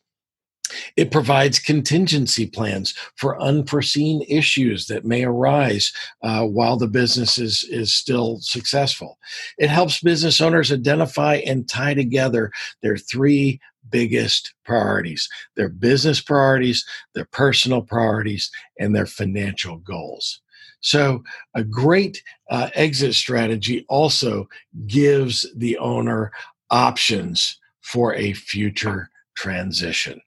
It 0.97 1.11
provides 1.11 1.59
contingency 1.59 2.47
plans 2.47 2.95
for 3.16 3.40
unforeseen 3.40 4.23
issues 4.28 4.87
that 4.87 5.04
may 5.04 5.25
arise 5.25 5.92
uh, 6.23 6.45
while 6.45 6.76
the 6.76 6.88
business 6.88 7.38
is, 7.38 7.64
is 7.71 7.92
still 7.95 8.38
successful. 8.40 9.19
It 9.59 9.69
helps 9.69 10.00
business 10.00 10.40
owners 10.40 10.73
identify 10.73 11.37
and 11.37 11.69
tie 11.69 11.95
together 11.95 12.52
their 12.83 12.97
three 12.97 13.61
biggest 13.90 14.54
priorities 14.64 15.28
their 15.56 15.68
business 15.68 16.20
priorities, 16.20 16.85
their 17.14 17.26
personal 17.26 17.82
priorities, 17.82 18.50
and 18.78 18.94
their 18.94 19.06
financial 19.06 19.78
goals. 19.78 20.40
So, 20.80 21.23
a 21.54 21.62
great 21.62 22.23
uh, 22.50 22.70
exit 22.75 23.14
strategy 23.14 23.85
also 23.88 24.49
gives 24.87 25.47
the 25.56 25.76
owner 25.78 26.32
options 26.70 27.59
for 27.80 28.14
a 28.14 28.32
future 28.32 29.11
transition. 29.35 30.20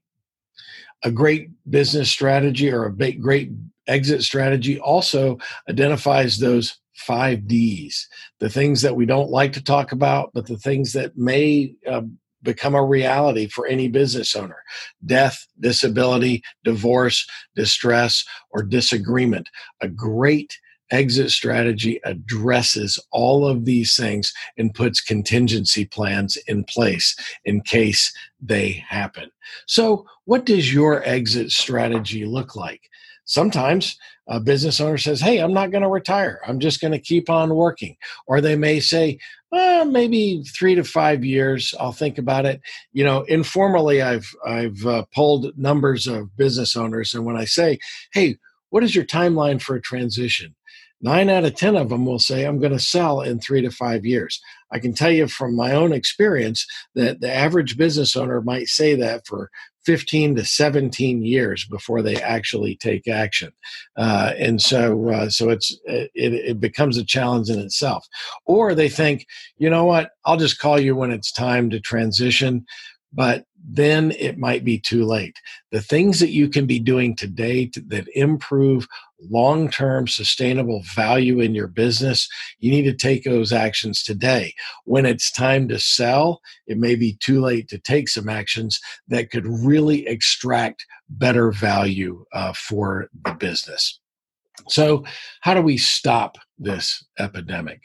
A 1.03 1.11
great 1.11 1.49
business 1.69 2.09
strategy 2.09 2.71
or 2.71 2.85
a 2.85 3.11
great 3.13 3.51
exit 3.87 4.23
strategy 4.23 4.79
also 4.79 5.37
identifies 5.69 6.37
those 6.37 6.77
five 6.93 7.47
D's 7.47 8.07
the 8.39 8.49
things 8.49 8.81
that 8.81 8.95
we 8.95 9.05
don't 9.05 9.29
like 9.29 9.53
to 9.53 9.63
talk 9.63 9.91
about, 9.91 10.31
but 10.33 10.45
the 10.45 10.57
things 10.57 10.93
that 10.93 11.17
may 11.17 11.73
uh, 11.89 12.01
become 12.43 12.75
a 12.75 12.83
reality 12.83 13.47
for 13.47 13.65
any 13.67 13.87
business 13.87 14.35
owner 14.35 14.63
death, 15.05 15.47
disability, 15.59 16.43
divorce, 16.63 17.27
distress, 17.55 18.25
or 18.51 18.63
disagreement. 18.63 19.49
A 19.81 19.87
great 19.87 20.57
exit 20.91 21.31
strategy 21.31 21.99
addresses 22.05 22.99
all 23.11 23.47
of 23.47 23.65
these 23.65 23.95
things 23.95 24.31
and 24.57 24.75
puts 24.75 25.01
contingency 25.01 25.85
plans 25.85 26.37
in 26.47 26.63
place 26.65 27.15
in 27.45 27.61
case 27.61 28.13
they 28.39 28.83
happen. 28.87 29.29
So, 29.65 30.05
what 30.25 30.45
does 30.45 30.73
your 30.73 31.03
exit 31.03 31.51
strategy 31.51 32.25
look 32.25 32.55
like? 32.55 32.89
Sometimes 33.25 33.97
a 34.27 34.39
business 34.39 34.79
owner 34.79 34.97
says, 34.97 35.19
Hey, 35.19 35.39
I'm 35.39 35.53
not 35.53 35.71
going 35.71 35.83
to 35.83 35.89
retire. 35.89 36.39
I'm 36.47 36.59
just 36.59 36.81
going 36.81 36.93
to 36.93 36.99
keep 36.99 37.29
on 37.29 37.55
working. 37.55 37.97
Or 38.27 38.39
they 38.41 38.55
may 38.55 38.79
say, 38.79 39.19
well, 39.53 39.85
maybe 39.85 40.43
three 40.57 40.73
to 40.73 40.83
five 40.83 41.23
years. 41.23 41.75
I'll 41.79 41.91
think 41.91 42.17
about 42.17 42.47
it. 42.47 42.59
You 42.91 43.03
know, 43.03 43.21
informally, 43.23 44.01
I've 44.01 44.27
I've 44.43 44.83
uh, 44.83 45.05
pulled 45.13 45.55
numbers 45.55 46.07
of 46.07 46.35
business 46.35 46.75
owners, 46.75 47.13
and 47.13 47.23
when 47.23 47.37
I 47.37 47.45
say, 47.45 47.77
"Hey, 48.13 48.37
what 48.71 48.83
is 48.83 48.95
your 48.95 49.05
timeline 49.05 49.61
for 49.61 49.75
a 49.75 49.81
transition?" 49.81 50.55
Nine 51.01 51.29
out 51.29 51.45
of 51.45 51.53
ten 51.53 51.75
of 51.75 51.89
them 51.89 52.03
will 52.03 52.17
say, 52.17 52.45
"I'm 52.45 52.57
going 52.57 52.71
to 52.71 52.79
sell 52.79 53.21
in 53.21 53.39
three 53.39 53.61
to 53.61 53.69
five 53.69 54.05
years." 54.05 54.41
I 54.71 54.79
can 54.79 54.95
tell 54.95 55.11
you 55.11 55.27
from 55.27 55.55
my 55.55 55.73
own 55.73 55.93
experience 55.93 56.65
that 56.95 57.21
the 57.21 57.31
average 57.31 57.77
business 57.77 58.15
owner 58.15 58.41
might 58.41 58.69
say 58.69 58.95
that 58.95 59.27
for 59.27 59.51
15 59.85 60.35
to 60.35 60.45
17 60.45 61.23
years 61.23 61.65
before 61.65 62.01
they 62.01 62.15
actually 62.21 62.75
take 62.75 63.07
action. 63.07 63.51
Uh, 63.97 64.33
and 64.37 64.61
so 64.61 65.09
uh, 65.09 65.29
so 65.29 65.49
it's 65.49 65.77
it, 65.85 66.11
it 66.15 66.59
becomes 66.59 66.97
a 66.97 67.05
challenge 67.05 67.49
in 67.49 67.59
itself. 67.59 68.07
Or 68.45 68.73
they 68.73 68.89
think 68.89 69.25
you 69.57 69.69
know 69.69 69.85
what? 69.85 70.11
I'll 70.25 70.37
just 70.37 70.59
call 70.59 70.79
you 70.79 70.95
when 70.95 71.11
it's 71.11 71.31
time 71.31 71.69
to 71.69 71.79
transition 71.79 72.65
but 73.13 73.45
then 73.65 74.11
it 74.19 74.37
might 74.37 74.65
be 74.65 74.77
too 74.77 75.05
late. 75.05 75.39
The 75.71 75.81
things 75.81 76.19
that 76.19 76.31
you 76.31 76.49
can 76.49 76.65
be 76.65 76.79
doing 76.79 77.15
today 77.15 77.67
to, 77.67 77.81
that 77.87 78.07
improve 78.13 78.87
long 79.29 79.69
term 79.69 80.07
sustainable 80.07 80.83
value 80.93 81.39
in 81.39 81.55
your 81.55 81.67
business, 81.67 82.27
you 82.59 82.71
need 82.71 82.83
to 82.83 82.93
take 82.93 83.23
those 83.23 83.53
actions 83.53 84.03
today. 84.03 84.53
When 84.85 85.05
it's 85.05 85.31
time 85.31 85.69
to 85.69 85.79
sell, 85.79 86.41
it 86.67 86.77
may 86.77 86.95
be 86.95 87.17
too 87.21 87.39
late 87.39 87.69
to 87.69 87.77
take 87.77 88.09
some 88.09 88.27
actions 88.27 88.79
that 89.07 89.31
could 89.31 89.47
really 89.47 90.05
extract 90.07 90.85
better 91.09 91.51
value 91.51 92.25
uh, 92.33 92.53
for 92.53 93.09
the 93.23 93.33
business. 93.33 93.99
So, 94.67 95.03
how 95.41 95.53
do 95.53 95.61
we 95.61 95.77
stop 95.77 96.37
this 96.59 97.03
epidemic? 97.17 97.81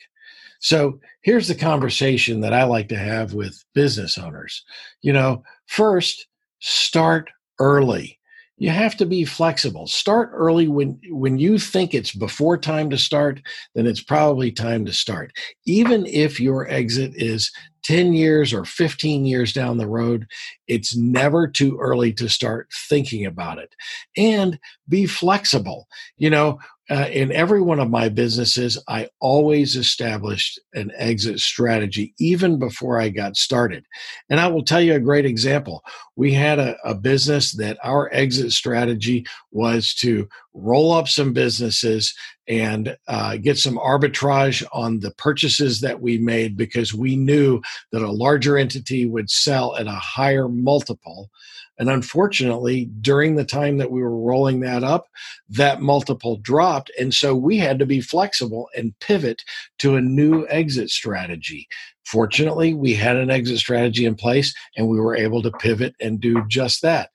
So 0.61 1.01
here's 1.23 1.49
the 1.49 1.55
conversation 1.55 2.41
that 2.41 2.53
I 2.53 2.65
like 2.65 2.89
to 2.89 2.99
have 2.99 3.35
with 3.35 3.65
business 3.75 4.19
owners. 4.19 4.65
You 5.03 5.13
know, 5.13 5.43
first, 5.67 6.27
start 6.61 7.31
early. 7.59 8.19
You 8.57 8.71
have 8.71 8.97
to 8.97 9.07
be 9.07 9.25
flexible. 9.25 9.87
Start 9.87 10.31
early 10.35 10.67
when 10.67 11.01
when 11.11 11.39
you 11.39 11.59
think 11.59 11.95
it's 11.95 12.13
before 12.13 12.59
time 12.59 12.91
to 12.91 12.99
start, 12.99 13.41
then 13.77 13.87
it's 13.87 14.03
probably 14.03 14.51
time 14.51 14.85
to 14.87 14.93
start. 14.93 15.33
Even 15.65 16.05
if 16.07 16.41
your 16.41 16.69
exit 16.69 17.13
is 17.15 17.53
10 17.89 18.13
years 18.13 18.53
or 18.53 18.67
15 18.67 19.25
years 19.25 19.55
down 19.55 19.79
the 19.79 19.87
road, 19.87 20.27
it's 20.67 20.95
never 20.95 21.49
too 21.49 21.79
early 21.81 22.13
to 22.13 22.29
start 22.29 22.69
thinking 22.87 23.25
about 23.25 23.57
it. 23.57 23.75
And 24.15 24.59
be 24.91 25.07
flexible. 25.07 25.89
You 26.19 26.29
know, 26.29 26.59
uh, 26.91 27.09
in 27.11 27.33
every 27.33 27.63
one 27.63 27.81
of 27.81 27.89
my 27.89 28.11
businesses, 28.11 28.83
I 28.89 29.09
always 29.21 29.75
established 29.75 30.61
an 30.75 30.93
exit 30.97 31.41
strategy 31.41 32.15
even 32.19 32.59
before 32.59 33.01
I 33.01 33.09
got 33.09 33.39
started. 33.39 33.87
And 34.29 34.39
I 34.39 34.49
will 34.49 34.65
tell 34.65 34.83
you 34.83 34.93
a 34.93 35.01
great 35.01 35.25
example. 35.25 35.83
We 36.15 36.35
had 36.35 36.59
a, 36.59 36.77
a 36.85 36.95
business 36.95 37.53
that 37.57 37.79
our 37.83 38.13
exit 38.13 38.53
strategy 38.53 39.25
was 39.51 39.95
to 40.01 40.29
roll 40.53 40.93
up 40.93 41.09
some 41.09 41.33
businesses 41.33 42.15
and 42.49 42.97
uh, 43.07 43.37
get 43.37 43.59
some 43.59 43.77
arbitrage 43.77 44.65
on 44.73 45.01
the 45.01 45.11
purchases 45.13 45.81
that 45.83 46.01
we 46.01 46.19
made 46.19 46.57
because 46.57 46.95
we 46.95 47.15
knew 47.15 47.61
that 47.93 48.03
a 48.03 48.11
larger 48.11 48.57
entity 48.57 49.07
would 49.07 49.31
sell 49.31 49.77
at 49.77 49.87
a 49.87 49.93
higher 49.93 50.49
multiple. 50.49 51.31
And 51.79 51.89
unfortunately, 51.89 52.87
during 53.01 53.37
the 53.37 53.45
time 53.45 53.79
that 53.79 53.91
we 53.91 54.03
were 54.03 54.19
rolling 54.19 54.61
that 54.61 54.83
up, 54.83 55.07
that 55.51 55.81
multiple 55.81 56.37
dropped. 56.39 56.91
And 56.99 57.15
so 57.15 57.37
we 57.37 57.59
had 57.59 57.79
to 57.79 57.87
be 57.87 58.01
flexible 58.01 58.69
and 58.77 58.99
pivot 58.99 59.45
to 59.79 59.95
a 59.95 60.01
new 60.01 60.47
exit 60.49 60.91
strategy. 60.91 61.69
Fortunately, 62.05 62.75
we 62.75 62.95
had 62.95 63.17
an 63.17 63.31
exit 63.31 63.59
strategy 63.59 64.07
in 64.07 64.15
place 64.17 64.55
and 64.77 64.89
we 64.89 64.99
were 64.99 65.15
able 65.15 65.43
to 65.43 65.53
pivot 65.53 65.95
and 66.01 66.19
do 66.19 66.43
just 66.49 66.83
that. 66.83 67.11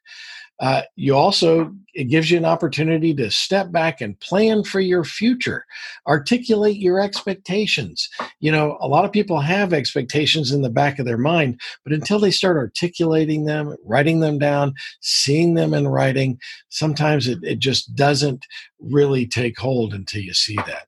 Uh, 0.59 0.83
you 0.95 1.15
also 1.15 1.73
it 1.95 2.05
gives 2.05 2.31
you 2.31 2.37
an 2.37 2.45
opportunity 2.45 3.13
to 3.13 3.29
step 3.29 3.71
back 3.71 4.01
and 4.01 4.19
plan 4.19 4.63
for 4.63 4.79
your 4.79 5.03
future. 5.03 5.65
Articulate 6.07 6.77
your 6.77 6.99
expectations. 6.99 8.09
You 8.39 8.51
know 8.51 8.77
a 8.79 8.87
lot 8.87 9.05
of 9.05 9.11
people 9.11 9.39
have 9.39 9.73
expectations 9.73 10.51
in 10.51 10.61
the 10.61 10.69
back 10.69 10.99
of 10.99 11.05
their 11.05 11.17
mind 11.17 11.59
but 11.83 11.93
until 11.93 12.19
they 12.19 12.31
start 12.31 12.57
articulating 12.57 13.45
them 13.45 13.75
writing 13.85 14.19
them 14.19 14.37
down 14.37 14.73
seeing 15.01 15.53
them 15.53 15.73
in 15.73 15.87
writing 15.87 16.39
sometimes 16.69 17.27
it, 17.27 17.39
it 17.43 17.59
just 17.59 17.95
doesn't 17.95 18.45
really 18.79 19.25
take 19.25 19.57
hold 19.57 19.93
until 19.93 20.21
you 20.21 20.33
see 20.33 20.55
that 20.55 20.87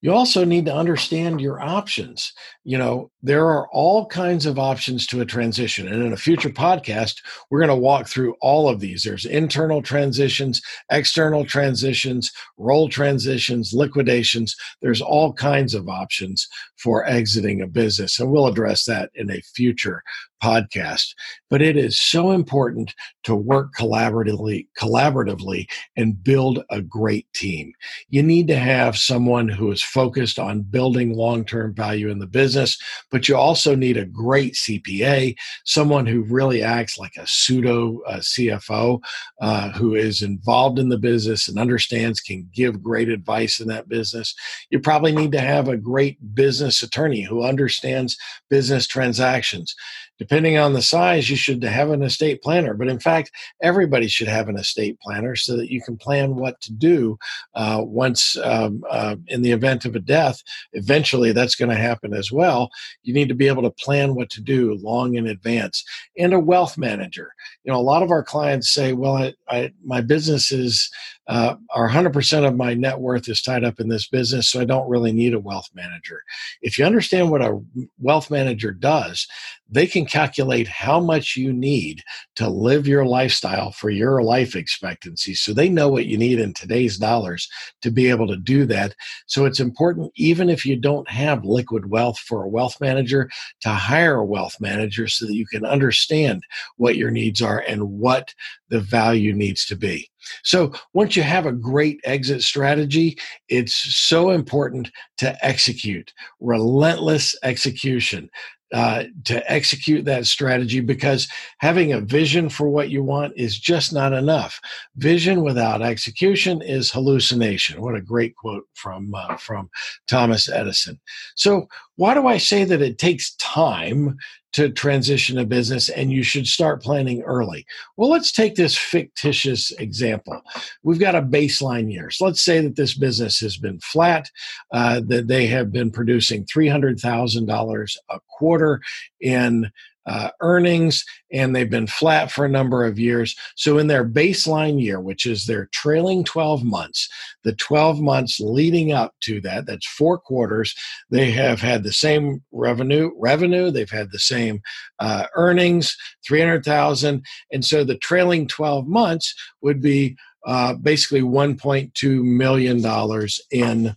you 0.00 0.12
also 0.12 0.44
need 0.44 0.64
to 0.66 0.74
understand 0.74 1.40
your 1.40 1.60
options. 1.60 2.32
You 2.64 2.78
know, 2.78 3.10
there 3.22 3.46
are 3.46 3.68
all 3.72 4.06
kinds 4.06 4.46
of 4.46 4.58
options 4.58 5.06
to 5.08 5.20
a 5.20 5.26
transition. 5.26 5.86
And 5.86 6.02
in 6.02 6.12
a 6.12 6.16
future 6.16 6.48
podcast, 6.48 7.16
we're 7.50 7.60
going 7.60 7.68
to 7.68 7.76
walk 7.76 8.08
through 8.08 8.36
all 8.40 8.68
of 8.68 8.80
these. 8.80 9.02
There's 9.02 9.26
internal 9.26 9.82
transitions, 9.82 10.62
external 10.90 11.44
transitions, 11.44 12.30
role 12.56 12.88
transitions, 12.88 13.72
liquidations. 13.74 14.56
There's 14.80 15.02
all 15.02 15.32
kinds 15.32 15.74
of 15.74 15.88
options 15.88 16.48
for 16.76 17.06
exiting 17.06 17.60
a 17.60 17.66
business. 17.66 18.18
And 18.18 18.30
we'll 18.30 18.46
address 18.46 18.84
that 18.84 19.10
in 19.14 19.30
a 19.30 19.42
future 19.54 20.02
podcast. 20.42 21.14
But 21.48 21.62
it 21.62 21.76
is 21.76 22.00
so 22.00 22.30
important 22.30 22.94
to 23.24 23.34
work 23.34 23.74
collaboratively, 23.76 24.66
collaboratively 24.78 25.66
and 25.96 26.22
build 26.22 26.64
a 26.70 26.80
great 26.80 27.26
team. 27.34 27.72
You 28.08 28.22
need 28.22 28.48
to 28.48 28.56
have 28.56 28.96
someone 28.96 29.48
who 29.48 29.70
is 29.70 29.82
focused 29.82 30.38
on 30.38 30.62
building 30.62 31.14
long-term 31.14 31.74
value 31.74 32.08
in 32.08 32.18
the 32.18 32.26
business, 32.26 32.78
but 33.10 33.28
you 33.28 33.36
also 33.36 33.74
need 33.74 33.96
a 33.96 34.04
great 34.04 34.54
CPA, 34.54 35.36
someone 35.64 36.06
who 36.06 36.22
really 36.22 36.62
acts 36.62 36.98
like 36.98 37.16
a 37.16 37.26
pseudo 37.26 38.00
uh, 38.06 38.18
CFO, 38.18 39.00
uh, 39.40 39.70
who 39.72 39.94
is 39.94 40.22
involved 40.22 40.78
in 40.78 40.88
the 40.88 40.98
business 40.98 41.48
and 41.48 41.58
understands, 41.58 42.20
can 42.20 42.48
give 42.54 42.82
great 42.82 43.08
advice 43.08 43.60
in 43.60 43.68
that 43.68 43.88
business. 43.88 44.34
You 44.70 44.80
probably 44.80 45.12
need 45.12 45.32
to 45.32 45.40
have 45.40 45.68
a 45.68 45.76
great 45.76 46.34
business 46.34 46.82
attorney 46.82 47.22
who 47.22 47.44
understands 47.44 48.16
business 48.48 48.86
transactions 48.86 49.74
depending 50.20 50.58
on 50.58 50.74
the 50.74 50.82
size, 50.82 51.30
you 51.30 51.34
should 51.34 51.62
have 51.64 51.90
an 51.90 52.02
estate 52.02 52.42
planner. 52.42 52.74
But 52.74 52.88
in 52.88 53.00
fact, 53.00 53.32
everybody 53.62 54.06
should 54.06 54.28
have 54.28 54.50
an 54.50 54.58
estate 54.58 55.00
planner 55.00 55.34
so 55.34 55.56
that 55.56 55.72
you 55.72 55.80
can 55.80 55.96
plan 55.96 56.36
what 56.36 56.60
to 56.60 56.72
do 56.72 57.18
uh, 57.54 57.82
once, 57.82 58.36
um, 58.44 58.84
uh, 58.90 59.16
in 59.28 59.40
the 59.40 59.50
event 59.50 59.86
of 59.86 59.96
a 59.96 59.98
death. 59.98 60.42
Eventually, 60.74 61.32
that's 61.32 61.54
going 61.54 61.70
to 61.70 61.74
happen 61.74 62.12
as 62.12 62.30
well. 62.30 62.70
You 63.02 63.14
need 63.14 63.28
to 63.28 63.34
be 63.34 63.48
able 63.48 63.62
to 63.62 63.70
plan 63.70 64.14
what 64.14 64.28
to 64.30 64.42
do 64.42 64.74
long 64.82 65.14
in 65.14 65.26
advance. 65.26 65.82
And 66.18 66.34
a 66.34 66.38
wealth 66.38 66.76
manager. 66.76 67.32
You 67.64 67.72
know, 67.72 67.80
a 67.80 67.80
lot 67.80 68.02
of 68.02 68.10
our 68.10 68.22
clients 68.22 68.70
say, 68.70 68.92
"Well, 68.92 69.16
I, 69.16 69.34
I, 69.48 69.72
my 69.82 70.02
business 70.02 70.52
is." 70.52 70.90
Uh, 71.30 71.54
100% 71.76 72.44
of 72.44 72.56
my 72.56 72.74
net 72.74 72.98
worth 72.98 73.28
is 73.28 73.40
tied 73.40 73.62
up 73.62 73.78
in 73.78 73.88
this 73.88 74.08
business, 74.08 74.50
so 74.50 74.60
I 74.60 74.64
don't 74.64 74.88
really 74.88 75.12
need 75.12 75.32
a 75.32 75.38
wealth 75.38 75.68
manager. 75.72 76.22
If 76.60 76.76
you 76.76 76.84
understand 76.84 77.30
what 77.30 77.40
a 77.40 77.60
wealth 78.00 78.32
manager 78.32 78.72
does, 78.72 79.28
they 79.70 79.86
can 79.86 80.06
calculate 80.06 80.66
how 80.66 80.98
much 80.98 81.36
you 81.36 81.52
need 81.52 82.02
to 82.34 82.50
live 82.50 82.88
your 82.88 83.06
lifestyle 83.06 83.70
for 83.70 83.90
your 83.90 84.24
life 84.24 84.56
expectancy. 84.56 85.34
So 85.34 85.54
they 85.54 85.68
know 85.68 85.88
what 85.88 86.06
you 86.06 86.18
need 86.18 86.40
in 86.40 86.52
today's 86.52 86.98
dollars 86.98 87.48
to 87.82 87.92
be 87.92 88.10
able 88.10 88.26
to 88.26 88.36
do 88.36 88.66
that. 88.66 88.96
So 89.26 89.44
it's 89.44 89.60
important, 89.60 90.10
even 90.16 90.50
if 90.50 90.66
you 90.66 90.74
don't 90.74 91.08
have 91.08 91.44
liquid 91.44 91.88
wealth 91.88 92.18
for 92.18 92.42
a 92.42 92.48
wealth 92.48 92.80
manager, 92.80 93.30
to 93.60 93.68
hire 93.68 94.16
a 94.16 94.26
wealth 94.26 94.56
manager 94.60 95.06
so 95.06 95.26
that 95.26 95.34
you 95.34 95.46
can 95.46 95.64
understand 95.64 96.42
what 96.76 96.96
your 96.96 97.12
needs 97.12 97.40
are 97.40 97.60
and 97.60 97.88
what 97.92 98.34
the 98.68 98.80
value 98.80 99.32
needs 99.32 99.64
to 99.66 99.76
be. 99.76 100.10
So 100.42 100.72
once 100.92 101.16
you 101.16 101.22
have 101.22 101.46
a 101.46 101.52
great 101.52 102.00
exit 102.04 102.42
strategy, 102.42 103.18
it's 103.48 103.74
so 103.74 104.30
important 104.30 104.90
to 105.18 105.44
execute, 105.44 106.12
relentless 106.40 107.34
execution 107.42 108.30
uh, 108.72 109.04
to 109.24 109.50
execute 109.50 110.04
that 110.04 110.26
strategy 110.26 110.80
because 110.80 111.26
having 111.58 111.92
a 111.92 112.00
vision 112.00 112.48
for 112.48 112.68
what 112.68 112.88
you 112.88 113.02
want 113.02 113.32
is 113.36 113.58
just 113.58 113.92
not 113.92 114.12
enough. 114.12 114.60
Vision 114.96 115.42
without 115.42 115.82
execution 115.82 116.62
is 116.62 116.90
hallucination. 116.90 117.82
What 117.82 117.96
a 117.96 118.00
great 118.00 118.36
quote 118.36 118.64
from 118.74 119.12
uh, 119.14 119.36
from 119.36 119.70
Thomas 120.08 120.48
Edison. 120.48 121.00
So, 121.34 121.66
why 121.96 122.14
do 122.14 122.28
I 122.28 122.38
say 122.38 122.64
that 122.64 122.80
it 122.80 122.98
takes 122.98 123.34
time 123.36 124.16
to 124.52 124.70
transition 124.70 125.38
a 125.38 125.44
business 125.44 125.88
and 125.88 126.10
you 126.10 126.22
should 126.22 126.46
start 126.46 126.82
planning 126.82 127.22
early. 127.22 127.64
Well, 127.96 128.10
let's 128.10 128.32
take 128.32 128.54
this 128.54 128.76
fictitious 128.76 129.70
example. 129.72 130.40
We've 130.82 130.98
got 130.98 131.14
a 131.14 131.22
baseline 131.22 131.92
year. 131.92 132.10
So 132.10 132.24
let's 132.24 132.42
say 132.42 132.60
that 132.60 132.76
this 132.76 132.94
business 132.94 133.38
has 133.40 133.56
been 133.56 133.78
flat, 133.80 134.30
uh, 134.72 135.00
that 135.06 135.28
they 135.28 135.46
have 135.46 135.72
been 135.72 135.90
producing 135.90 136.44
$300,000 136.46 137.96
a 138.10 138.20
quarter 138.28 138.80
in 139.20 139.70
uh, 140.06 140.30
earnings 140.40 141.04
and 141.32 141.54
they've 141.54 141.70
been 141.70 141.86
flat 141.86 142.30
for 142.30 142.44
a 142.44 142.48
number 142.48 142.84
of 142.84 142.98
years. 142.98 143.36
So, 143.56 143.78
in 143.78 143.86
their 143.86 144.08
baseline 144.08 144.82
year, 144.82 145.00
which 145.00 145.26
is 145.26 145.46
their 145.46 145.68
trailing 145.72 146.24
12 146.24 146.64
months, 146.64 147.08
the 147.44 147.54
12 147.54 148.00
months 148.00 148.40
leading 148.40 148.92
up 148.92 149.14
to 149.22 149.40
that, 149.42 149.66
that's 149.66 149.86
four 149.86 150.18
quarters, 150.18 150.74
they 151.10 151.30
have 151.32 151.60
had 151.60 151.82
the 151.82 151.92
same 151.92 152.42
revenue, 152.52 153.10
revenue, 153.18 153.70
they've 153.70 153.90
had 153.90 154.10
the 154.10 154.18
same 154.18 154.60
uh, 154.98 155.26
earnings, 155.34 155.96
300,000. 156.26 157.24
And 157.52 157.64
so 157.64 157.84
the 157.84 157.98
trailing 157.98 158.46
12 158.46 158.86
months 158.86 159.34
would 159.62 159.80
be 159.80 160.16
uh, 160.46 160.74
basically 160.74 161.22
$1.2 161.22 162.24
million 162.24 163.28
in 163.50 163.96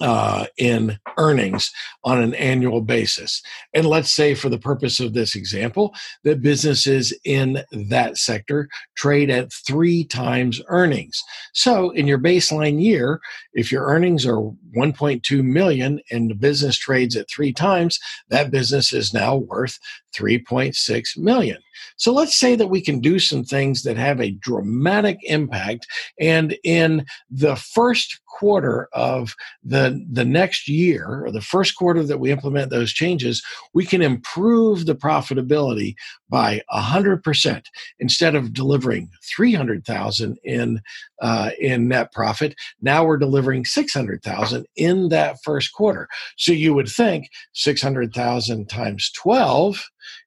uh, 0.00 0.46
in 0.56 0.98
earnings 1.16 1.70
on 2.04 2.20
an 2.20 2.34
annual 2.34 2.80
basis. 2.80 3.42
And 3.74 3.86
let's 3.86 4.12
say, 4.12 4.34
for 4.34 4.48
the 4.48 4.58
purpose 4.58 5.00
of 5.00 5.14
this 5.14 5.34
example, 5.34 5.94
that 6.24 6.42
businesses 6.42 7.12
in 7.24 7.62
that 7.72 8.16
sector 8.16 8.68
trade 8.96 9.30
at 9.30 9.52
three 9.52 10.04
times 10.04 10.60
earnings. 10.68 11.20
So, 11.52 11.90
in 11.90 12.06
your 12.06 12.18
baseline 12.18 12.82
year, 12.82 13.20
if 13.52 13.72
your 13.72 13.86
earnings 13.86 14.24
are 14.26 14.38
1.2 14.76 15.44
million 15.44 16.00
and 16.10 16.30
the 16.30 16.34
business 16.34 16.76
trades 16.76 17.16
at 17.16 17.28
three 17.28 17.52
times, 17.52 17.98
that 18.28 18.50
business 18.50 18.92
is 18.92 19.12
now 19.12 19.36
worth 19.36 19.78
3.6 20.16 21.18
million. 21.18 21.58
So 21.96 22.12
let's 22.12 22.36
say 22.36 22.54
that 22.56 22.68
we 22.68 22.80
can 22.80 23.00
do 23.00 23.18
some 23.18 23.44
things 23.44 23.82
that 23.82 23.96
have 23.96 24.20
a 24.20 24.30
dramatic 24.30 25.18
impact. 25.22 25.86
And 26.20 26.56
in 26.64 27.04
the 27.30 27.56
first 27.56 28.20
quarter 28.26 28.88
of 28.92 29.34
the, 29.64 30.04
the 30.10 30.24
next 30.24 30.68
year, 30.68 31.24
or 31.24 31.30
the 31.30 31.40
first 31.40 31.76
quarter 31.76 32.04
that 32.04 32.20
we 32.20 32.30
implement 32.30 32.70
those 32.70 32.92
changes, 32.92 33.42
we 33.74 33.84
can 33.84 34.02
improve 34.02 34.86
the 34.86 34.94
profitability 34.94 35.94
by 36.28 36.62
100% 36.72 37.64
instead 37.98 38.34
of 38.34 38.52
delivering 38.52 39.10
300,000 39.34 40.38
in 40.44 40.80
uh, 41.20 41.50
in 41.58 41.88
net 41.88 42.12
profit 42.12 42.54
now 42.80 43.04
we're 43.04 43.16
delivering 43.16 43.64
600,000 43.64 44.66
in 44.76 45.08
that 45.08 45.36
first 45.42 45.72
quarter 45.72 46.08
so 46.36 46.52
you 46.52 46.74
would 46.74 46.88
think 46.88 47.28
600,000 47.54 48.68
times 48.68 49.10
12 49.12 49.82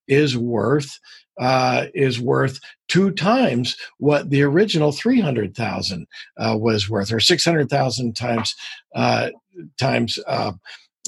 is 0.07 0.37
worth 0.37 0.99
uh, 1.39 1.86
is 1.94 2.20
worth 2.20 2.60
two 2.88 3.12
times 3.12 3.78
what 3.98 4.30
the 4.30 4.41
original 4.44 4.91
300,000 4.91 6.08
uh, 6.38 6.58
was 6.60 6.89
worth, 6.89 7.12
or 7.12 7.20
600,000 7.20 8.15
times 8.15 8.56
uh, 8.96 9.30
times 9.78 10.20
uh, 10.28 10.52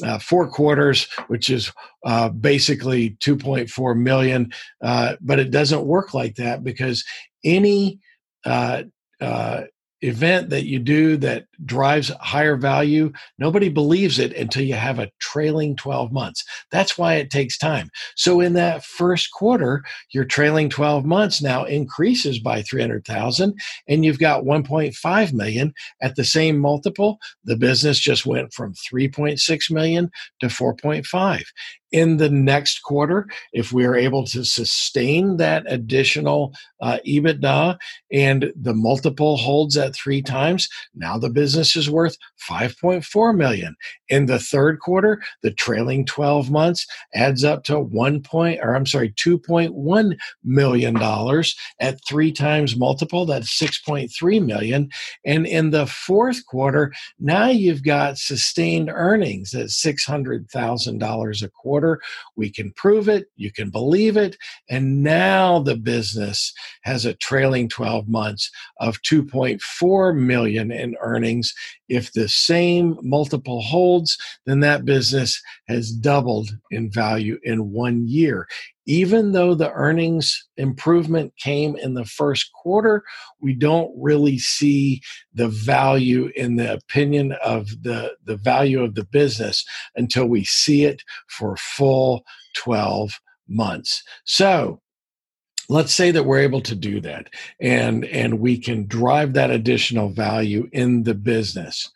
uh, 0.03 0.17
four 0.17 0.47
quarters, 0.49 1.07
which 1.27 1.49
is 1.49 1.71
uh, 2.05 2.29
basically 2.29 3.11
2.4 3.23 3.97
million. 3.97 4.51
Uh, 4.81 5.15
but 5.21 5.39
it 5.39 5.51
doesn't 5.51 5.85
work 5.85 6.13
like 6.13 6.35
that 6.35 6.63
because 6.63 7.03
any 7.43 7.99
event 10.03 10.49
that 10.49 10.65
you 10.65 10.79
do 10.79 11.17
that 11.17 11.45
drives 11.65 12.09
higher 12.19 12.55
value, 12.55 13.11
nobody 13.37 13.69
believes 13.69 14.19
it 14.19 14.35
until 14.35 14.63
you 14.63 14.73
have 14.73 14.99
a 14.99 15.09
trailing 15.19 15.75
12 15.75 16.11
months. 16.11 16.43
That's 16.71 16.97
why 16.97 17.15
it 17.15 17.31
takes 17.31 17.57
time. 17.57 17.89
So 18.15 18.39
in 18.39 18.53
that 18.53 18.83
first 18.83 19.31
quarter, 19.31 19.83
your 20.11 20.25
trailing 20.25 20.69
12 20.69 21.05
months 21.05 21.41
now 21.41 21.63
increases 21.63 22.39
by 22.39 22.61
300,000 22.63 23.57
and 23.87 24.05
you've 24.05 24.19
got 24.19 24.43
1.5 24.43 25.33
million 25.33 25.73
at 26.01 26.15
the 26.15 26.25
same 26.25 26.59
multiple. 26.59 27.17
The 27.45 27.55
business 27.55 27.99
just 27.99 28.25
went 28.25 28.53
from 28.53 28.73
3.6 28.73 29.71
million 29.71 30.11
to 30.41 30.47
4.5 30.47 31.43
in 31.93 32.17
the 32.17 32.29
next 32.29 32.81
quarter, 32.81 33.27
if 33.53 33.71
we 33.71 33.85
are 33.85 33.95
able 33.95 34.25
to 34.25 34.43
sustain 34.43 35.37
that 35.37 35.63
additional 35.67 36.53
uh, 36.81 36.97
EBITDA 37.07 37.77
and 38.11 38.51
the 38.59 38.73
multiple 38.73 39.37
holds 39.37 39.77
at 39.77 39.95
three 39.95 40.21
times, 40.21 40.67
now 40.95 41.19
the 41.19 41.29
business 41.29 41.75
is 41.75 41.89
worth 41.91 42.17
5.4 42.49 43.37
million. 43.37 43.75
In 44.09 44.25
the 44.25 44.39
third 44.39 44.79
quarter, 44.79 45.21
the 45.43 45.51
trailing 45.51 46.05
12 46.05 46.49
months 46.49 46.85
adds 47.13 47.43
up 47.43 47.63
to 47.65 47.79
one 47.79 48.21
point, 48.21 48.59
or 48.63 48.75
I'm 48.75 48.87
sorry, 48.87 49.11
2.1 49.11 50.17
million 50.43 50.95
dollars 50.95 51.55
at 51.79 51.99
three 52.07 52.31
times 52.31 52.75
multiple. 52.75 53.25
That's 53.25 53.57
6.3 53.57 54.45
million. 54.45 54.89
And 55.25 55.45
in 55.45 55.69
the 55.69 55.85
fourth 55.85 56.45
quarter, 56.47 56.91
now 57.19 57.47
you've 57.49 57.83
got 57.83 58.17
sustained 58.17 58.89
earnings 58.91 59.53
at 59.53 59.67
$600,000 59.67 61.43
a 61.43 61.49
quarter 61.49 61.82
quarter. 61.83 62.01
We 62.35 62.49
can 62.49 62.71
prove 62.73 63.09
it, 63.09 63.27
you 63.35 63.51
can 63.51 63.69
believe 63.69 64.17
it. 64.17 64.37
And 64.69 65.03
now 65.03 65.59
the 65.59 65.75
business 65.75 66.53
has 66.83 67.05
a 67.05 67.13
trailing 67.15 67.69
12 67.69 68.07
months 68.07 68.49
of 68.79 69.01
2.4 69.01 70.15
million 70.15 70.71
in 70.71 70.95
earnings. 71.01 71.53
If 71.89 72.11
the 72.13 72.27
same 72.27 72.97
multiple 73.01 73.61
holds, 73.61 74.17
then 74.45 74.61
that 74.61 74.85
business 74.85 75.41
has 75.67 75.91
doubled 75.91 76.49
in 76.71 76.89
value 76.89 77.37
in 77.43 77.71
one 77.71 78.07
year 78.07 78.47
even 78.85 79.31
though 79.31 79.55
the 79.55 79.71
earnings 79.71 80.47
improvement 80.57 81.33
came 81.37 81.75
in 81.75 81.93
the 81.93 82.05
first 82.05 82.51
quarter, 82.53 83.03
we 83.39 83.53
don't 83.53 83.91
really 83.97 84.37
see 84.37 85.01
the 85.33 85.47
value 85.47 86.31
in 86.35 86.55
the 86.57 86.73
opinion 86.73 87.33
of 87.43 87.67
the, 87.81 88.13
the 88.25 88.37
value 88.37 88.81
of 88.81 88.95
the 88.95 89.05
business 89.05 89.65
until 89.95 90.25
we 90.25 90.43
see 90.43 90.83
it 90.83 91.01
for 91.27 91.55
full 91.57 92.23
12 92.57 93.11
months. 93.47 94.03
So 94.25 94.81
let's 95.69 95.93
say 95.93 96.11
that 96.11 96.25
we're 96.25 96.39
able 96.39 96.61
to 96.61 96.75
do 96.75 96.99
that 96.99 97.29
and 97.61 98.03
and 98.05 98.39
we 98.39 98.57
can 98.57 98.85
drive 98.85 99.33
that 99.33 99.49
additional 99.49 100.09
value 100.09 100.67
in 100.73 101.03
the 101.03 101.13
business 101.13 101.89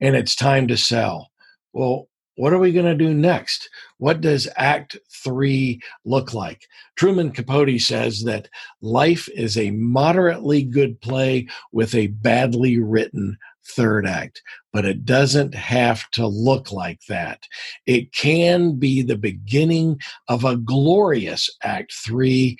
and 0.00 0.14
it's 0.14 0.36
time 0.36 0.68
to 0.68 0.76
sell. 0.76 1.30
Well, 1.72 2.07
what 2.38 2.52
are 2.52 2.58
we 2.60 2.70
going 2.70 2.86
to 2.86 2.94
do 2.94 3.12
next? 3.12 3.68
What 3.96 4.20
does 4.20 4.48
Act 4.56 4.96
Three 5.10 5.80
look 6.04 6.32
like? 6.32 6.68
Truman 6.94 7.32
Capote 7.32 7.80
says 7.80 8.22
that 8.22 8.48
life 8.80 9.28
is 9.34 9.58
a 9.58 9.72
moderately 9.72 10.62
good 10.62 11.00
play 11.00 11.48
with 11.72 11.96
a 11.96 12.06
badly 12.06 12.78
written 12.78 13.36
third 13.66 14.06
act, 14.06 14.40
but 14.72 14.84
it 14.84 15.04
doesn't 15.04 15.52
have 15.56 16.08
to 16.12 16.28
look 16.28 16.70
like 16.70 17.00
that. 17.08 17.42
It 17.86 18.12
can 18.12 18.78
be 18.78 19.02
the 19.02 19.18
beginning 19.18 19.98
of 20.28 20.44
a 20.44 20.56
glorious 20.56 21.50
Act 21.64 21.92
Three 21.92 22.56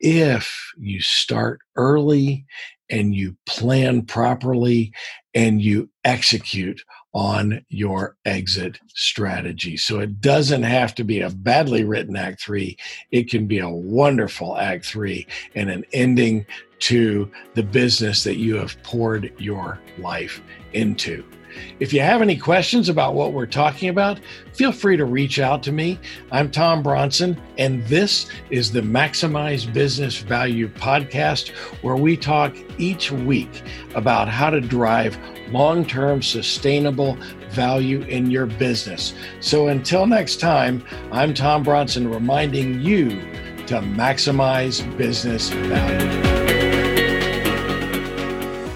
if 0.00 0.72
you 0.76 1.00
start 1.00 1.60
early 1.76 2.44
and 2.90 3.14
you 3.14 3.36
plan 3.46 4.02
properly 4.02 4.92
and 5.32 5.62
you 5.62 5.88
execute 6.04 6.82
on 7.14 7.64
your 7.68 8.16
exit 8.24 8.80
strategy. 8.94 9.76
So 9.76 10.00
it 10.00 10.20
doesn't 10.20 10.62
have 10.62 10.94
to 10.96 11.04
be 11.04 11.20
a 11.20 11.30
badly 11.30 11.84
written 11.84 12.16
Act 12.16 12.42
Three, 12.42 12.76
it 13.10 13.28
can 13.30 13.46
be 13.46 13.58
a 13.58 13.68
wonderful 13.68 14.56
Act 14.56 14.86
Three 14.86 15.26
and 15.54 15.70
an 15.70 15.84
ending 15.92 16.46
to 16.80 17.30
the 17.54 17.62
business 17.62 18.24
that 18.24 18.38
you 18.38 18.56
have 18.56 18.82
poured 18.82 19.32
your 19.38 19.78
life 19.98 20.42
into. 20.72 21.24
If 21.80 21.92
you 21.92 22.00
have 22.00 22.22
any 22.22 22.36
questions 22.36 22.88
about 22.88 23.14
what 23.14 23.32
we're 23.32 23.46
talking 23.46 23.88
about, 23.88 24.20
feel 24.52 24.72
free 24.72 24.96
to 24.96 25.04
reach 25.04 25.38
out 25.38 25.62
to 25.64 25.72
me. 25.72 25.98
I'm 26.30 26.50
Tom 26.50 26.82
Bronson, 26.82 27.40
and 27.58 27.84
this 27.86 28.28
is 28.50 28.72
the 28.72 28.80
Maximize 28.80 29.72
Business 29.72 30.18
Value 30.18 30.68
podcast, 30.68 31.50
where 31.82 31.96
we 31.96 32.16
talk 32.16 32.54
each 32.78 33.10
week 33.10 33.62
about 33.94 34.28
how 34.28 34.50
to 34.50 34.60
drive 34.60 35.18
long 35.50 35.84
term 35.84 36.22
sustainable 36.22 37.16
value 37.50 38.00
in 38.02 38.30
your 38.30 38.46
business. 38.46 39.14
So 39.40 39.68
until 39.68 40.06
next 40.06 40.40
time, 40.40 40.84
I'm 41.10 41.34
Tom 41.34 41.62
Bronson 41.62 42.08
reminding 42.08 42.80
you 42.80 43.10
to 43.66 43.80
maximize 43.80 44.84
business 44.96 45.50
value. 45.50 46.41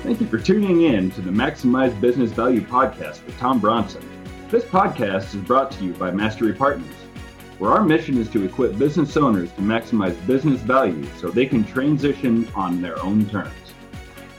Thank 0.07 0.21
you 0.21 0.29
for 0.29 0.39
tuning 0.39 0.83
in 0.83 1.11
to 1.11 1.21
the 1.21 1.33
Maximize 1.33 2.01
Business 2.01 2.31
Value 2.31 2.61
podcast 2.61 3.27
with 3.27 3.37
Tom 3.39 3.59
Bronson. 3.59 4.09
This 4.49 4.63
podcast 4.63 5.35
is 5.35 5.43
brought 5.43 5.73
to 5.73 5.85
you 5.85 5.95
by 5.95 6.13
Mastery 6.13 6.53
Partners, 6.53 6.95
where 7.59 7.73
our 7.73 7.83
mission 7.83 8.17
is 8.17 8.29
to 8.29 8.45
equip 8.45 8.79
business 8.79 9.17
owners 9.17 9.51
to 9.55 9.63
maximize 9.63 10.15
business 10.25 10.61
value 10.61 11.05
so 11.17 11.29
they 11.29 11.45
can 11.45 11.65
transition 11.65 12.49
on 12.55 12.81
their 12.81 13.03
own 13.03 13.29
terms. 13.29 13.75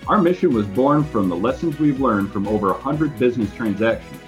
Our 0.07 0.21
mission 0.21 0.53
was 0.53 0.65
born 0.67 1.03
from 1.03 1.27
the 1.27 1.35
lessons 1.35 1.77
we've 1.77 1.99
learned 1.99 2.31
from 2.31 2.47
over 2.47 2.71
100 2.71 3.19
business 3.19 3.53
transactions, 3.53 4.21